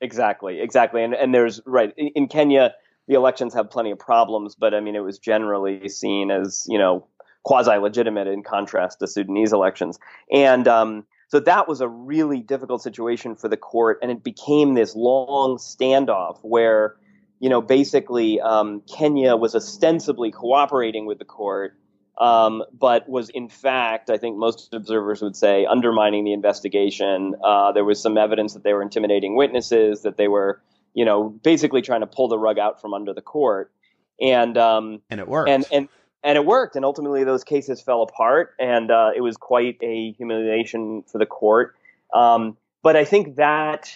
Exactly, 0.00 0.60
exactly, 0.60 1.04
and 1.04 1.14
and 1.14 1.34
there's 1.34 1.60
right 1.66 1.92
in, 1.98 2.08
in 2.08 2.28
Kenya 2.28 2.74
the 3.08 3.14
elections 3.14 3.54
have 3.54 3.70
plenty 3.70 3.90
of 3.90 3.98
problems, 3.98 4.54
but 4.54 4.74
I 4.74 4.80
mean, 4.80 4.94
it 4.94 5.00
was 5.00 5.18
generally 5.18 5.88
seen 5.88 6.30
as, 6.30 6.64
you 6.68 6.78
know, 6.78 7.06
quasi 7.44 7.76
legitimate 7.76 8.28
in 8.28 8.42
contrast 8.42 9.00
to 9.00 9.06
Sudanese 9.06 9.52
elections. 9.52 9.98
And 10.32 10.68
um, 10.68 11.04
so 11.28 11.40
that 11.40 11.66
was 11.66 11.80
a 11.80 11.88
really 11.88 12.40
difficult 12.40 12.82
situation 12.82 13.34
for 13.34 13.48
the 13.48 13.56
court. 13.56 13.98
And 14.02 14.10
it 14.10 14.22
became 14.22 14.74
this 14.74 14.94
long 14.94 15.56
standoff 15.56 16.38
where, 16.42 16.94
you 17.40 17.48
know, 17.48 17.60
basically 17.60 18.40
um, 18.40 18.82
Kenya 18.82 19.34
was 19.34 19.54
ostensibly 19.54 20.30
cooperating 20.30 21.06
with 21.06 21.18
the 21.18 21.24
court. 21.24 21.76
Um, 22.18 22.62
but 22.78 23.08
was 23.08 23.30
in 23.30 23.48
fact, 23.48 24.10
I 24.10 24.18
think 24.18 24.36
most 24.36 24.74
observers 24.74 25.22
would 25.22 25.34
say, 25.34 25.64
undermining 25.64 26.24
the 26.24 26.34
investigation. 26.34 27.34
Uh, 27.42 27.72
there 27.72 27.84
was 27.84 28.00
some 28.00 28.18
evidence 28.18 28.52
that 28.52 28.62
they 28.62 28.74
were 28.74 28.82
intimidating 28.82 29.34
witnesses, 29.34 30.02
that 30.02 30.18
they 30.18 30.28
were 30.28 30.62
you 30.94 31.04
know, 31.04 31.28
basically 31.28 31.82
trying 31.82 32.00
to 32.00 32.06
pull 32.06 32.28
the 32.28 32.38
rug 32.38 32.58
out 32.58 32.80
from 32.80 32.94
under 32.94 33.12
the 33.14 33.22
court. 33.22 33.72
and 34.20 34.56
um, 34.56 35.02
and 35.10 35.20
it 35.20 35.28
worked. 35.28 35.50
And 35.50 35.64
and 35.72 35.88
and 36.22 36.36
it 36.36 36.44
worked. 36.46 36.76
And 36.76 36.84
ultimately, 36.84 37.24
those 37.24 37.44
cases 37.44 37.80
fell 37.80 38.02
apart, 38.02 38.54
and 38.58 38.90
uh, 38.90 39.10
it 39.14 39.20
was 39.20 39.36
quite 39.36 39.78
a 39.82 40.12
humiliation 40.12 41.02
for 41.10 41.18
the 41.18 41.26
court. 41.26 41.74
Um, 42.14 42.56
but 42.82 42.96
I 42.96 43.04
think 43.04 43.36
that 43.36 43.92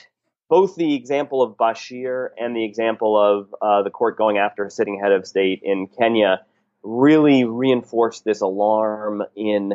both 0.49 0.77
the 0.77 0.95
example 0.95 1.43
of 1.43 1.57
Bashir 1.57 2.29
and 2.39 2.55
the 2.55 2.65
example 2.65 3.19
of 3.19 3.55
uh, 3.61 3.83
the 3.83 3.91
court 3.91 4.17
going 4.17 4.39
after 4.39 4.65
a 4.65 4.71
sitting 4.71 4.99
head 5.01 5.13
of 5.13 5.27
state 5.27 5.61
in 5.63 5.89
Kenya 5.89 6.45
really 6.83 7.45
reinforced 7.45 8.25
this 8.25 8.41
alarm 8.41 9.23
in 9.35 9.75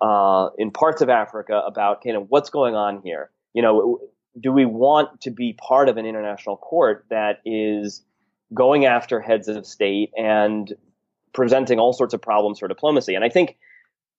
uh, 0.00 0.50
in 0.58 0.70
parts 0.70 1.02
of 1.02 1.08
Africa 1.08 1.62
about 1.66 2.02
kind 2.02 2.16
of 2.16 2.30
what's 2.30 2.50
going 2.50 2.74
on 2.74 3.02
here. 3.02 3.30
You 3.52 3.62
know, 3.62 4.00
do 4.38 4.52
we 4.52 4.64
want 4.64 5.20
to 5.22 5.30
be 5.30 5.54
part 5.54 5.88
of 5.88 5.96
an 5.96 6.06
international 6.06 6.56
court 6.56 7.04
that 7.10 7.40
is 7.44 8.04
going 8.54 8.84
after 8.84 9.20
heads 9.20 9.48
of 9.48 9.66
state 9.66 10.10
and 10.16 10.74
presenting 11.32 11.78
all 11.78 11.92
sorts 11.92 12.14
of 12.14 12.22
problems 12.22 12.58
for 12.58 12.68
diplomacy? 12.68 13.14
And 13.14 13.24
I 13.24 13.28
think 13.28 13.56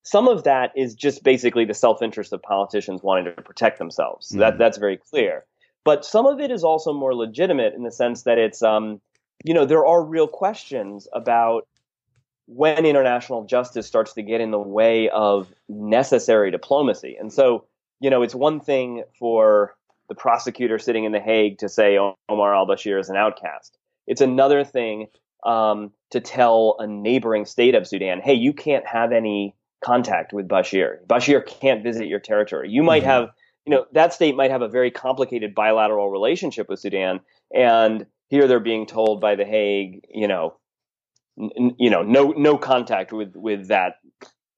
some 0.03 0.27
of 0.27 0.43
that 0.43 0.71
is 0.75 0.95
just 0.95 1.23
basically 1.23 1.65
the 1.65 1.73
self-interest 1.73 2.33
of 2.33 2.41
politicians 2.41 3.01
wanting 3.03 3.25
to 3.25 3.41
protect 3.41 3.77
themselves. 3.77 4.29
mm-hmm. 4.29 4.39
That 4.39 4.57
that's 4.57 4.77
very 4.77 4.97
clear. 4.97 5.45
But 5.83 6.05
some 6.05 6.25
of 6.27 6.39
it 6.39 6.51
is 6.51 6.63
also 6.63 6.93
more 6.93 7.15
legitimate 7.15 7.73
in 7.73 7.83
the 7.83 7.91
sense 7.91 8.23
that 8.23 8.37
it's, 8.37 8.61
um, 8.61 9.01
you 9.43 9.53
know, 9.53 9.65
there 9.65 9.85
are 9.85 10.03
real 10.03 10.27
questions 10.27 11.07
about 11.13 11.67
when 12.45 12.85
international 12.85 13.45
justice 13.45 13.87
starts 13.87 14.13
to 14.13 14.21
get 14.21 14.41
in 14.41 14.51
the 14.51 14.59
way 14.59 15.09
of 15.09 15.51
necessary 15.69 16.51
diplomacy. 16.51 17.15
And 17.19 17.31
so, 17.31 17.65
you 17.99 18.09
know, 18.09 18.21
it's 18.21 18.35
one 18.35 18.59
thing 18.59 19.03
for 19.17 19.75
the 20.11 20.15
prosecutor 20.15 20.77
sitting 20.77 21.05
in 21.05 21.13
The 21.13 21.21
Hague 21.21 21.59
to 21.59 21.69
say 21.69 21.97
Omar 22.27 22.53
al 22.53 22.67
Bashir 22.67 22.99
is 22.99 23.07
an 23.07 23.15
outcast. 23.15 23.77
It's 24.07 24.19
another 24.19 24.65
thing 24.65 25.07
um, 25.45 25.93
to 26.09 26.19
tell 26.19 26.75
a 26.79 26.85
neighboring 26.85 27.45
state 27.45 27.75
of 27.75 27.87
Sudan, 27.87 28.19
hey, 28.19 28.33
you 28.33 28.51
can't 28.51 28.85
have 28.85 29.13
any 29.13 29.55
contact 29.81 30.33
with 30.33 30.49
Bashir. 30.49 30.97
Bashir 31.07 31.47
can't 31.47 31.81
visit 31.81 32.07
your 32.07 32.19
territory. 32.19 32.69
You 32.69 32.83
might 32.83 33.03
mm-hmm. 33.03 33.09
have 33.09 33.29
you 33.65 33.71
know, 33.71 33.85
that 33.93 34.13
state 34.13 34.35
might 34.35 34.51
have 34.51 34.63
a 34.63 34.67
very 34.67 34.91
complicated 34.91 35.55
bilateral 35.55 36.09
relationship 36.09 36.67
with 36.67 36.81
Sudan, 36.81 37.21
and 37.55 38.05
here 38.27 38.49
they're 38.49 38.59
being 38.59 38.85
told 38.85 39.21
by 39.21 39.35
the 39.35 39.45
Hague, 39.45 40.03
you 40.13 40.27
know, 40.27 40.57
n- 41.39 41.75
you 41.79 41.89
know, 41.89 42.01
no 42.01 42.31
no 42.31 42.57
contact 42.57 43.13
with 43.13 43.33
with 43.35 43.69
that 43.69 43.93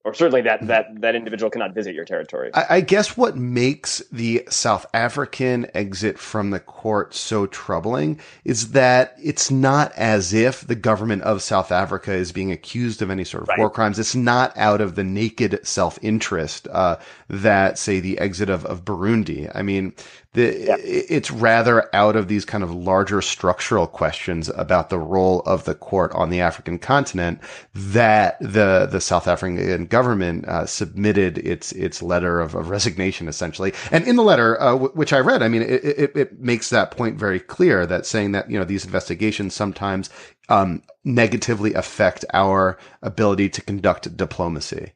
or 0.05 0.13
certainly 0.13 0.41
that 0.41 0.65
that 0.67 1.01
that 1.01 1.15
individual 1.15 1.49
cannot 1.49 1.73
visit 1.73 1.95
your 1.95 2.03
territory. 2.03 2.51
I, 2.53 2.65
I, 2.69 2.81
guess 2.81 3.15
what 3.15 3.37
makes 3.37 3.99
the 4.11 4.45
South 4.49 4.85
African 4.93 5.65
exit 5.73 6.19
from 6.19 6.49
the 6.49 6.59
court 6.59 7.13
so 7.13 7.45
troubling 7.47 8.19
is 8.43 8.71
that 8.71 9.15
it's 9.21 9.49
not 9.49 9.93
as 9.93 10.33
if 10.33 10.67
the 10.67 10.75
government 10.75 11.21
of 11.21 11.41
South 11.41 11.71
Africa 11.71 12.11
is 12.11 12.33
being 12.33 12.51
accused 12.51 13.01
of 13.01 13.09
any 13.09 13.23
sort 13.23 13.43
of 13.43 13.49
right. 13.49 13.59
war 13.59 13.69
crimes. 13.69 13.97
It's 13.97 14.15
not 14.15 14.55
out 14.57 14.81
of 14.81 14.95
the 14.95 15.05
naked 15.05 15.65
self 15.65 15.97
interest 16.01 16.67
uh, 16.69 16.97
that, 17.29 17.79
say, 17.79 18.01
the 18.01 18.19
exit 18.19 18.49
of, 18.49 18.65
of 18.65 18.83
Burundi. 18.83 19.49
I 19.55 19.61
mean, 19.61 19.93
the, 20.33 20.65
yeah. 20.65 20.77
It's 20.79 21.29
rather 21.29 21.93
out 21.95 22.15
of 22.15 22.27
these 22.27 22.43
kind 22.43 22.63
of 22.63 22.73
larger 22.73 23.21
structural 23.21 23.85
questions 23.85 24.49
about 24.49 24.89
the 24.89 24.97
role 24.97 25.41
of 25.41 25.65
the 25.65 25.75
court 25.75 26.11
on 26.13 26.31
the 26.31 26.41
African 26.41 26.79
continent 26.79 27.39
that 27.75 28.39
the 28.39 28.87
the 28.89 28.99
South 28.99 29.27
African 29.27 29.85
government 29.85 30.47
uh, 30.47 30.65
submitted 30.65 31.37
its 31.37 31.71
its 31.73 32.01
letter 32.01 32.39
of, 32.39 32.55
of, 32.55 32.69
resignation, 32.69 33.27
essentially. 33.27 33.73
And 33.91 34.07
in 34.07 34.15
the 34.15 34.23
letter, 34.23 34.59
uh, 34.59 34.71
w- 34.71 34.91
which 34.93 35.13
I 35.13 35.19
read, 35.19 35.43
I 35.43 35.47
mean, 35.47 35.61
it, 35.61 35.83
it, 35.83 36.15
it, 36.15 36.39
makes 36.39 36.71
that 36.71 36.91
point 36.91 37.17
very 37.17 37.39
clear 37.39 37.85
that 37.85 38.05
saying 38.05 38.31
that 38.31 38.49
you 38.49 38.57
know 38.57 38.65
these 38.65 38.85
investigations 38.85 39.53
sometimes 39.53 40.09
um, 40.49 40.81
negatively 41.03 41.73
affect 41.75 42.25
our 42.33 42.79
ability 43.03 43.49
to 43.49 43.61
conduct 43.61 44.17
diplomacy. 44.17 44.93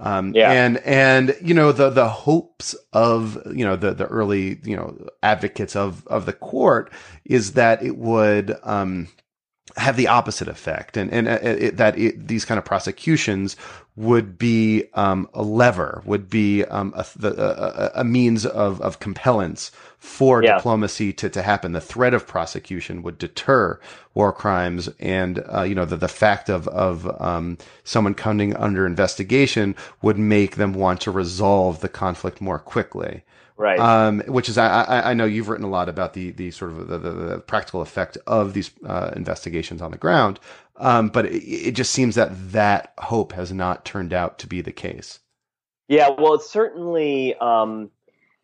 Um, 0.00 0.32
yeah. 0.34 0.50
and, 0.50 0.78
and, 0.78 1.36
you 1.42 1.52
know, 1.52 1.72
the, 1.72 1.90
the 1.90 2.08
hopes 2.08 2.74
of, 2.92 3.38
you 3.54 3.64
know, 3.64 3.76
the, 3.76 3.92
the 3.92 4.06
early, 4.06 4.58
you 4.64 4.74
know, 4.74 4.96
advocates 5.22 5.76
of, 5.76 6.06
of 6.06 6.24
the 6.24 6.32
court 6.32 6.90
is 7.26 7.52
that 7.52 7.82
it 7.82 7.98
would, 7.98 8.56
um, 8.62 9.08
have 9.76 9.96
the 9.96 10.08
opposite 10.08 10.48
effect 10.48 10.96
and, 10.96 11.10
and 11.12 11.28
uh, 11.28 11.38
it, 11.42 11.76
that 11.76 11.98
it, 11.98 12.28
these 12.28 12.44
kind 12.44 12.58
of 12.58 12.64
prosecutions 12.64 13.56
would 13.96 14.38
be, 14.38 14.84
um, 14.94 15.28
a 15.34 15.42
lever, 15.42 16.02
would 16.06 16.30
be, 16.30 16.64
um, 16.64 16.94
a, 16.96 17.04
a, 17.22 17.90
a 17.96 18.04
means 18.04 18.46
of, 18.46 18.80
of 18.80 18.98
compellence 18.98 19.70
for 20.00 20.42
yeah. 20.42 20.56
diplomacy 20.56 21.12
to, 21.12 21.28
to 21.28 21.42
happen. 21.42 21.72
The 21.72 21.80
threat 21.80 22.14
of 22.14 22.26
prosecution 22.26 23.02
would 23.02 23.18
deter 23.18 23.78
war 24.14 24.32
crimes, 24.32 24.88
and 24.98 25.44
uh, 25.52 25.62
you 25.62 25.74
know 25.74 25.84
the, 25.84 25.96
the 25.96 26.08
fact 26.08 26.48
of 26.48 26.66
of 26.68 27.20
um, 27.20 27.58
someone 27.84 28.14
coming 28.14 28.56
under 28.56 28.86
investigation 28.86 29.76
would 30.00 30.18
make 30.18 30.56
them 30.56 30.72
want 30.72 31.02
to 31.02 31.10
resolve 31.10 31.80
the 31.80 31.88
conflict 31.88 32.40
more 32.40 32.58
quickly. 32.58 33.22
Right. 33.60 33.78
Um, 33.78 34.20
which 34.20 34.48
is, 34.48 34.56
I, 34.56 35.10
I 35.10 35.12
know 35.12 35.26
you've 35.26 35.50
written 35.50 35.66
a 35.66 35.70
lot 35.70 35.90
about 35.90 36.14
the, 36.14 36.30
the 36.30 36.50
sort 36.50 36.70
of 36.70 36.88
the, 36.88 36.96
the, 36.96 37.10
the 37.10 37.38
practical 37.40 37.82
effect 37.82 38.16
of 38.26 38.54
these 38.54 38.70
uh, 38.86 39.10
investigations 39.14 39.82
on 39.82 39.90
the 39.90 39.98
ground. 39.98 40.40
Um, 40.76 41.08
but 41.08 41.26
it, 41.26 41.44
it, 41.44 41.72
just 41.72 41.90
seems 41.90 42.14
that 42.14 42.30
that 42.52 42.94
hope 42.96 43.32
has 43.32 43.52
not 43.52 43.84
turned 43.84 44.14
out 44.14 44.38
to 44.38 44.46
be 44.46 44.62
the 44.62 44.72
case. 44.72 45.18
Yeah, 45.88 46.08
well, 46.08 46.32
it's 46.32 46.50
certainly, 46.50 47.34
um, 47.34 47.90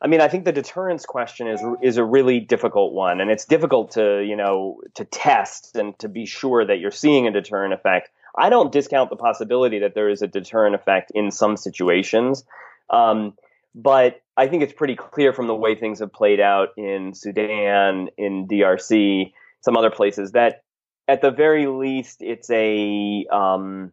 I 0.02 0.06
mean, 0.06 0.20
I 0.20 0.28
think 0.28 0.44
the 0.44 0.52
deterrence 0.52 1.06
question 1.06 1.46
is 1.46 1.62
is 1.80 1.96
a 1.96 2.04
really 2.04 2.38
difficult 2.38 2.92
one, 2.92 3.22
and 3.22 3.30
it's 3.30 3.46
difficult 3.46 3.92
to 3.92 4.22
you 4.22 4.36
know 4.36 4.82
to 4.96 5.06
test 5.06 5.76
and 5.76 5.98
to 6.00 6.10
be 6.10 6.26
sure 6.26 6.66
that 6.66 6.78
you're 6.78 6.90
seeing 6.90 7.26
a 7.26 7.30
deterrent 7.30 7.72
effect. 7.72 8.10
I 8.36 8.50
don't 8.50 8.70
discount 8.70 9.08
the 9.08 9.16
possibility 9.16 9.78
that 9.78 9.94
there 9.94 10.10
is 10.10 10.20
a 10.20 10.26
deterrent 10.26 10.74
effect 10.74 11.10
in 11.14 11.30
some 11.30 11.56
situations, 11.56 12.44
um, 12.90 13.32
but 13.76 14.22
I 14.38 14.48
think 14.48 14.62
it's 14.62 14.72
pretty 14.72 14.96
clear 14.96 15.32
from 15.32 15.46
the 15.46 15.54
way 15.54 15.74
things 15.74 16.00
have 16.00 16.12
played 16.12 16.40
out 16.40 16.70
in 16.76 17.12
Sudan, 17.14 18.08
in 18.16 18.48
DRC, 18.48 19.32
some 19.60 19.76
other 19.76 19.90
places 19.90 20.32
that 20.32 20.62
at 21.08 21.20
the 21.20 21.30
very 21.30 21.66
least 21.66 22.22
it's 22.22 22.50
a 22.50 23.26
um, 23.30 23.92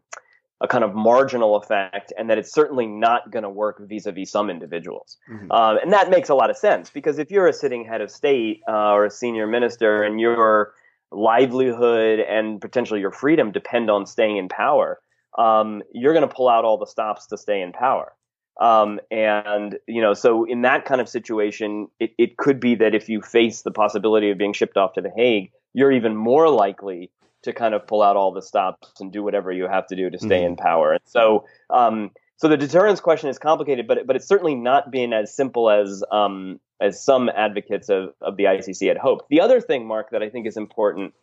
a 0.61 0.67
kind 0.67 0.85
of 0.85 0.95
marginal 0.95 1.57
effect, 1.57 2.13
and 2.17 2.29
that 2.29 2.37
it's 2.37 2.51
certainly 2.51 2.87
not 2.87 3.29
going 3.29 3.43
to 3.43 3.49
work 3.49 3.81
vis-a-vis 3.81 4.31
some 4.31 4.49
individuals. 4.49 5.17
Mm-hmm. 5.29 5.51
Um, 5.51 5.77
and 5.83 5.91
that 5.91 6.09
makes 6.09 6.29
a 6.29 6.35
lot 6.35 6.49
of 6.49 6.55
sense 6.55 6.89
because 6.89 7.19
if 7.19 7.29
you're 7.29 7.47
a 7.47 7.53
sitting 7.53 7.83
head 7.83 7.99
of 7.99 8.09
state 8.09 8.61
uh, 8.69 8.91
or 8.91 9.05
a 9.05 9.11
senior 9.11 9.45
minister, 9.45 10.03
and 10.03 10.21
your 10.21 10.73
livelihood 11.11 12.19
and 12.21 12.61
potentially 12.61 13.01
your 13.01 13.11
freedom 13.11 13.51
depend 13.51 13.91
on 13.91 14.05
staying 14.05 14.37
in 14.37 14.47
power, 14.47 14.99
um, 15.37 15.83
you're 15.91 16.13
going 16.13 16.27
to 16.27 16.33
pull 16.33 16.47
out 16.47 16.63
all 16.63 16.77
the 16.77 16.87
stops 16.87 17.27
to 17.27 17.37
stay 17.37 17.61
in 17.61 17.73
power. 17.73 18.13
Um, 18.59 18.99
and 19.09 19.77
you 19.87 20.01
know, 20.01 20.13
so 20.13 20.45
in 20.45 20.61
that 20.61 20.85
kind 20.85 21.01
of 21.01 21.09
situation, 21.09 21.87
it, 21.99 22.13
it 22.17 22.37
could 22.37 22.59
be 22.59 22.75
that 22.75 22.93
if 22.93 23.09
you 23.09 23.21
face 23.21 23.63
the 23.63 23.71
possibility 23.71 24.29
of 24.29 24.37
being 24.37 24.53
shipped 24.53 24.77
off 24.77 24.93
to 24.93 25.01
the 25.01 25.09
Hague, 25.15 25.51
you're 25.73 25.91
even 25.91 26.15
more 26.15 26.49
likely 26.49 27.09
to 27.43 27.53
kind 27.53 27.73
of 27.73 27.85
pull 27.87 28.01
out 28.01 28.15
all 28.15 28.31
the 28.31 28.41
stops 28.41 29.01
and 29.01 29.11
do 29.11 29.23
whatever 29.23 29.51
you 29.51 29.67
have 29.67 29.87
to 29.87 29.95
do 29.95 30.09
to 30.09 30.17
stay 30.17 30.39
mm-hmm. 30.39 30.51
in 30.51 30.55
power. 30.55 30.93
And 30.93 31.01
so, 31.05 31.45
um, 31.69 32.11
so 32.37 32.47
the 32.47 32.57
deterrence 32.57 32.99
question 32.99 33.29
is 33.29 33.37
complicated, 33.37 33.87
but 33.87 34.05
but 34.05 34.15
it's 34.15 34.27
certainly 34.27 34.55
not 34.55 34.91
been 34.91 35.13
as 35.13 35.33
simple 35.33 35.69
as 35.69 36.03
um, 36.11 36.59
as 36.79 37.03
some 37.03 37.29
advocates 37.29 37.89
of, 37.89 38.13
of 38.21 38.37
the 38.37 38.43
ICC 38.43 38.87
had 38.87 38.97
hoped. 38.97 39.29
The 39.29 39.41
other 39.41 39.61
thing, 39.61 39.87
Mark, 39.87 40.11
that 40.11 40.21
I 40.21 40.29
think 40.29 40.45
is 40.45 40.57
important 40.57 41.13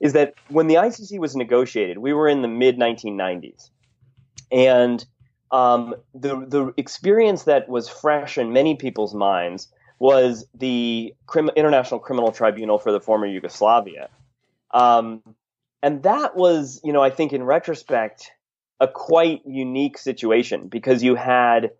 is 0.00 0.12
that 0.14 0.34
when 0.48 0.66
the 0.66 0.74
ICC 0.74 1.18
was 1.18 1.36
negotiated, 1.36 1.98
we 1.98 2.12
were 2.12 2.28
in 2.28 2.42
the 2.42 2.48
mid 2.48 2.78
1990s, 2.78 3.70
and 4.50 5.04
um, 5.50 5.94
the 6.14 6.44
the 6.46 6.74
experience 6.76 7.44
that 7.44 7.68
was 7.68 7.88
fresh 7.88 8.38
in 8.38 8.52
many 8.52 8.76
people's 8.76 9.14
minds 9.14 9.68
was 9.98 10.46
the 10.54 11.14
Crim- 11.26 11.50
International 11.56 12.00
Criminal 12.00 12.32
Tribunal 12.32 12.78
for 12.78 12.92
the 12.92 13.00
former 13.00 13.26
Yugoslavia. 13.26 14.08
Um, 14.72 15.22
and 15.82 16.02
that 16.02 16.34
was, 16.34 16.80
you 16.82 16.92
know, 16.92 17.02
I 17.02 17.10
think 17.10 17.32
in 17.32 17.42
retrospect, 17.42 18.32
a 18.80 18.88
quite 18.88 19.42
unique 19.46 19.98
situation 19.98 20.68
because 20.68 21.02
you 21.02 21.14
had 21.14 21.70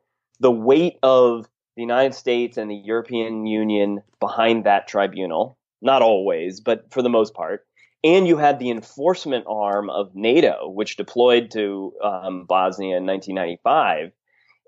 the 0.40 0.50
weight 0.50 0.98
of 1.02 1.48
the 1.76 1.82
United 1.82 2.14
States 2.14 2.56
and 2.56 2.70
the 2.70 2.76
European 2.76 3.46
Union 3.46 4.02
behind 4.20 4.64
that 4.64 4.86
tribunal, 4.86 5.58
not 5.82 6.02
always, 6.02 6.60
but 6.60 6.92
for 6.92 7.02
the 7.02 7.08
most 7.08 7.34
part. 7.34 7.66
And 8.04 8.28
you 8.28 8.36
had 8.36 8.58
the 8.58 8.70
enforcement 8.70 9.46
arm 9.48 9.88
of 9.88 10.14
NATO, 10.14 10.68
which 10.68 10.98
deployed 10.98 11.50
to 11.52 11.94
um, 12.04 12.44
Bosnia 12.44 12.98
in 12.98 13.06
1995. 13.06 14.12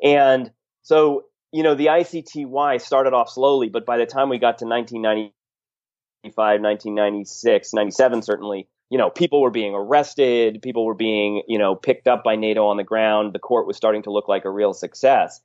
And 0.02 0.50
so, 0.80 1.26
you 1.52 1.62
know, 1.62 1.74
the 1.74 1.86
ICTY 1.86 2.80
started 2.80 3.12
off 3.12 3.28
slowly, 3.28 3.68
but 3.68 3.84
by 3.84 3.98
the 3.98 4.06
time 4.06 4.30
we 4.30 4.38
got 4.38 4.58
to 4.58 4.64
1995, 4.64 6.60
1996, 6.62 7.74
97, 7.74 8.22
certainly, 8.22 8.68
you 8.88 8.96
know, 8.96 9.10
people 9.10 9.42
were 9.42 9.50
being 9.50 9.74
arrested, 9.74 10.62
people 10.62 10.86
were 10.86 10.94
being, 10.94 11.42
you 11.46 11.58
know, 11.58 11.74
picked 11.74 12.08
up 12.08 12.24
by 12.24 12.36
NATO 12.36 12.66
on 12.68 12.78
the 12.78 12.84
ground. 12.84 13.34
The 13.34 13.38
court 13.38 13.66
was 13.66 13.76
starting 13.76 14.02
to 14.04 14.10
look 14.10 14.28
like 14.28 14.46
a 14.46 14.50
real 14.50 14.72
success. 14.72 15.42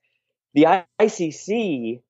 The 0.53 0.85
ICC 0.99 2.01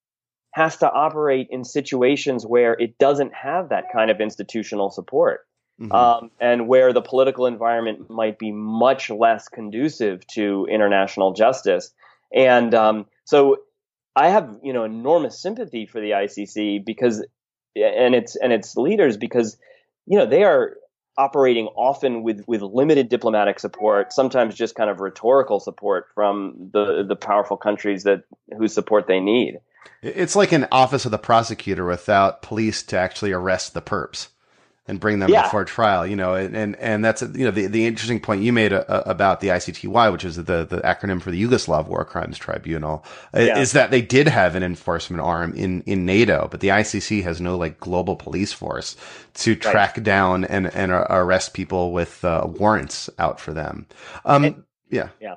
has 0.54 0.78
to 0.78 0.92
operate 0.92 1.48
in 1.50 1.64
situations 1.64 2.46
where 2.46 2.74
it 2.74 3.00
doesn't 3.00 3.34
have 3.34 3.70
that 3.70 3.86
kind 3.92 4.12
of 4.12 4.22
institutional 4.22 4.92
support. 4.92 5.48
Mm-hmm. 5.80 5.92
um, 5.92 6.32
and 6.40 6.68
where 6.68 6.94
the 6.94 7.02
political 7.02 7.46
environment 7.46 8.10
might 8.10 8.40
be 8.40 8.52
much 8.52 9.10
less 9.10 9.48
conducive 9.48 10.26
to 10.28 10.68
international 10.70 11.34
justice. 11.34 11.92
And 12.34 12.74
um, 12.74 13.06
so 13.26 13.58
I 14.16 14.30
have 14.30 14.60
you 14.64 14.74
know 14.74 14.84
enormous 14.84 15.42
sympathy 15.42 15.86
for 15.86 16.00
the 16.00 16.12
ICC 16.12 16.86
because 16.86 17.26
and 17.76 18.16
its 18.16 18.36
and 18.36 18.52
its 18.52 18.76
leaders 18.76 19.18
because 19.18 19.58
you 20.06 20.18
know 20.18 20.26
they 20.26 20.44
are 20.44 20.76
operating 21.18 21.68
often 21.68 22.24
with 22.24 22.44
with 22.48 22.62
limited 22.62 23.10
diplomatic 23.10 23.60
support, 23.60 24.14
sometimes 24.14 24.56
just 24.56 24.76
kind 24.76 24.90
of 24.90 25.00
rhetorical 25.00 25.60
support 25.60 26.08
from 26.14 26.70
the 26.74 27.04
the 27.08 27.16
powerful 27.16 27.58
countries 27.58 28.04
that 28.04 28.24
whose 28.58 28.74
support 28.74 29.08
they 29.08 29.20
need. 29.20 29.60
It's 30.02 30.36
like 30.36 30.52
an 30.52 30.68
office 30.72 31.06
of 31.06 31.12
the 31.12 31.18
prosecutor 31.18 31.86
without 31.86 32.42
police 32.42 32.84
to 32.84 32.98
actually 32.98 33.32
arrest 33.32 33.74
the 33.74 33.82
perps 33.82 34.30
and 34.88 35.00
bring 35.00 35.20
them 35.20 35.30
yeah. 35.30 35.44
before 35.44 35.64
trial. 35.66 36.06
You 36.06 36.16
know, 36.16 36.34
and 36.34 36.56
and, 36.56 36.76
and 36.78 37.04
that's 37.06 37.22
you 37.22 37.46
know 37.46 37.52
the, 37.52 37.68
the 37.68 37.86
interesting 37.86 38.20
point 38.20 38.42
you 38.42 38.54
made 38.54 38.74
a, 38.74 38.90
uh, 38.90 39.04
a, 39.06 39.12
about 39.12 39.40
the 39.40 39.50
ICTY, 39.50 40.12
which 40.12 40.26
is 40.26 40.38
the 40.38 40.66
the 40.66 40.82
acronym 40.84 41.22
for 41.22 41.32
the 41.32 41.42
Yugoslav 41.42 41.88
War 41.88 42.04
Crimes 42.06 42.38
Tribunal, 42.38 43.06
yeah. 43.34 43.60
is 43.60 43.74
that 43.74 43.92
they 43.92 44.02
did 44.02 44.28
have 44.28 44.56
an 44.56 44.64
enforcement 44.64 45.22
arm 45.22 45.54
in 45.54 45.82
in 45.82 46.06
NATO, 46.06 46.48
but 46.50 46.60
the 46.60 46.70
ICC 46.70 47.24
has 47.24 47.40
no 47.40 47.58
like 47.58 47.80
global 47.80 48.16
police 48.16 48.54
force 48.54 48.96
to 49.36 49.56
track 49.56 49.98
right. 49.98 50.04
down 50.04 50.46
and 50.46 50.74
and 50.74 50.92
arrest 50.92 51.54
people 51.54 51.92
with 51.92 52.24
uh, 52.26 52.46
warrants 52.48 53.10
out 53.20 53.40
for 53.40 53.54
them. 53.54 53.88
Um, 54.26 54.44
and, 54.44 54.64
yeah, 54.90 55.10
yeah. 55.20 55.36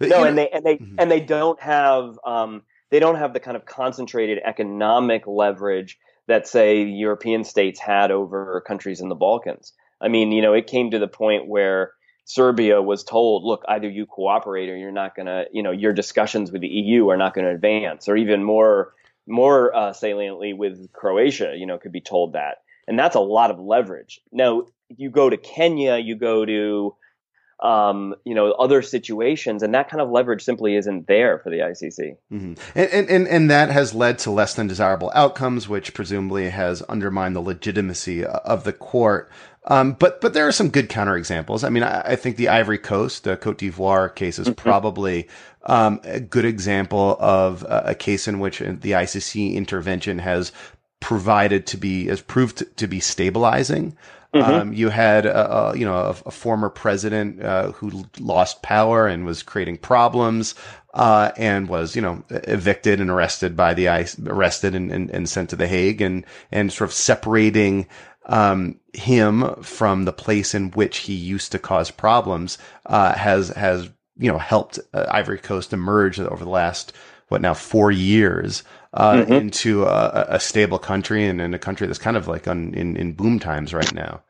No, 0.00 0.06
you 0.06 0.12
know, 0.12 0.24
and 0.24 0.38
they 0.38 0.48
and 0.48 0.64
they 0.64 0.76
mm-hmm. 0.76 0.96
and 0.98 1.10
they 1.10 1.20
don't 1.20 1.60
have 1.60 2.18
um, 2.24 2.62
they 2.90 3.00
don't 3.00 3.16
have 3.16 3.32
the 3.32 3.40
kind 3.40 3.56
of 3.56 3.64
concentrated 3.64 4.40
economic 4.44 5.26
leverage 5.26 5.98
that 6.28 6.46
say 6.46 6.82
European 6.82 7.44
states 7.44 7.80
had 7.80 8.10
over 8.10 8.62
countries 8.66 9.00
in 9.00 9.08
the 9.08 9.14
Balkans. 9.14 9.72
I 10.00 10.08
mean, 10.08 10.32
you 10.32 10.42
know, 10.42 10.52
it 10.52 10.66
came 10.66 10.90
to 10.90 10.98
the 10.98 11.08
point 11.08 11.48
where 11.48 11.92
Serbia 12.24 12.80
was 12.80 13.04
told, 13.04 13.44
look, 13.44 13.64
either 13.68 13.88
you 13.88 14.06
cooperate 14.06 14.68
or 14.68 14.76
you're 14.76 14.92
not 14.92 15.14
going 15.14 15.26
to, 15.26 15.46
you 15.52 15.62
know, 15.62 15.70
your 15.70 15.92
discussions 15.92 16.52
with 16.52 16.60
the 16.60 16.68
EU 16.68 17.08
are 17.08 17.16
not 17.16 17.34
going 17.34 17.44
to 17.44 17.50
advance, 17.50 18.08
or 18.08 18.16
even 18.16 18.44
more, 18.44 18.94
more 19.26 19.74
uh, 19.74 19.92
saliently 19.92 20.52
with 20.52 20.92
Croatia, 20.92 21.54
you 21.56 21.66
know, 21.66 21.78
could 21.78 21.92
be 21.92 22.00
told 22.00 22.32
that. 22.34 22.62
And 22.86 22.98
that's 22.98 23.16
a 23.16 23.20
lot 23.20 23.50
of 23.50 23.60
leverage. 23.60 24.20
Now, 24.32 24.66
you 24.88 25.10
go 25.10 25.30
to 25.30 25.36
Kenya, 25.36 25.98
you 25.98 26.14
go 26.16 26.44
to 26.44 26.94
um, 27.62 28.14
you 28.24 28.34
know, 28.34 28.52
other 28.52 28.82
situations, 28.82 29.62
and 29.62 29.72
that 29.74 29.88
kind 29.88 30.00
of 30.00 30.10
leverage 30.10 30.42
simply 30.42 30.74
isn't 30.74 31.06
there 31.06 31.38
for 31.38 31.50
the 31.50 31.58
ICC. 31.58 32.16
Mm-hmm. 32.32 32.54
And, 32.74 33.08
and 33.08 33.28
and 33.28 33.50
that 33.50 33.70
has 33.70 33.94
led 33.94 34.18
to 34.20 34.30
less 34.30 34.54
than 34.54 34.66
desirable 34.66 35.12
outcomes, 35.14 35.68
which 35.68 35.94
presumably 35.94 36.50
has 36.50 36.82
undermined 36.82 37.36
the 37.36 37.40
legitimacy 37.40 38.24
of 38.24 38.64
the 38.64 38.72
court. 38.72 39.30
Um, 39.68 39.92
but 39.92 40.20
but 40.20 40.34
there 40.34 40.46
are 40.46 40.52
some 40.52 40.70
good 40.70 40.88
counterexamples. 40.88 41.62
I 41.62 41.68
mean, 41.68 41.84
I, 41.84 42.00
I 42.00 42.16
think 42.16 42.36
the 42.36 42.48
Ivory 42.48 42.78
Coast, 42.78 43.22
the 43.22 43.36
Cote 43.36 43.58
d'Ivoire 43.58 44.12
case 44.12 44.40
is 44.40 44.48
mm-hmm. 44.48 44.54
probably 44.54 45.28
um, 45.64 46.00
a 46.02 46.18
good 46.18 46.44
example 46.44 47.16
of 47.20 47.62
a, 47.62 47.82
a 47.86 47.94
case 47.94 48.26
in 48.26 48.40
which 48.40 48.58
the 48.58 48.90
ICC 48.90 49.54
intervention 49.54 50.18
has 50.18 50.50
provided 50.98 51.66
to 51.68 51.76
be 51.76 52.06
has 52.06 52.20
proved 52.20 52.76
to 52.76 52.88
be 52.88 52.98
stabilizing. 52.98 53.96
Mm-hmm. 54.34 54.50
Um, 54.50 54.72
you 54.72 54.88
had 54.88 55.26
a, 55.26 55.52
a 55.54 55.76
you 55.76 55.84
know 55.84 55.94
a, 55.94 56.10
a 56.26 56.30
former 56.30 56.70
president 56.70 57.42
uh, 57.42 57.72
who 57.72 58.04
lost 58.18 58.62
power 58.62 59.06
and 59.06 59.26
was 59.26 59.42
creating 59.42 59.76
problems, 59.76 60.54
uh, 60.94 61.32
and 61.36 61.68
was 61.68 61.94
you 61.94 62.00
know 62.00 62.24
evicted 62.30 62.98
and 62.98 63.10
arrested 63.10 63.56
by 63.56 63.74
the 63.74 63.86
ICC, 63.86 64.28
arrested 64.28 64.74
and, 64.74 64.90
and, 64.90 65.10
and 65.10 65.28
sent 65.28 65.50
to 65.50 65.56
the 65.56 65.68
Hague, 65.68 66.00
and 66.00 66.24
and 66.50 66.72
sort 66.72 66.88
of 66.88 66.94
separating 66.94 67.86
um, 68.26 68.78
him 68.94 69.54
from 69.62 70.04
the 70.04 70.12
place 70.12 70.54
in 70.54 70.70
which 70.70 70.98
he 70.98 71.14
used 71.14 71.52
to 71.52 71.58
cause 71.58 71.90
problems 71.90 72.56
uh, 72.86 73.12
has 73.14 73.50
has 73.50 73.90
you 74.16 74.30
know 74.30 74.38
helped 74.38 74.78
uh, 74.94 75.06
Ivory 75.10 75.38
Coast 75.38 75.72
emerge 75.72 76.18
over 76.20 76.44
the 76.44 76.50
last 76.50 76.92
what 77.28 77.40
now 77.40 77.54
four 77.54 77.90
years 77.90 78.62
uh, 78.94 79.14
mm-hmm. 79.14 79.32
into 79.32 79.84
a, 79.84 80.26
a, 80.30 80.40
stable 80.40 80.78
country 80.78 81.26
and 81.26 81.40
in 81.40 81.54
a 81.54 81.58
country 81.58 81.86
that's 81.86 81.98
kind 81.98 82.16
of 82.16 82.28
like 82.28 82.46
on, 82.46 82.74
in, 82.74 82.96
in 82.96 83.12
boom 83.12 83.38
times 83.38 83.72
right 83.72 83.92
now. 83.94 84.22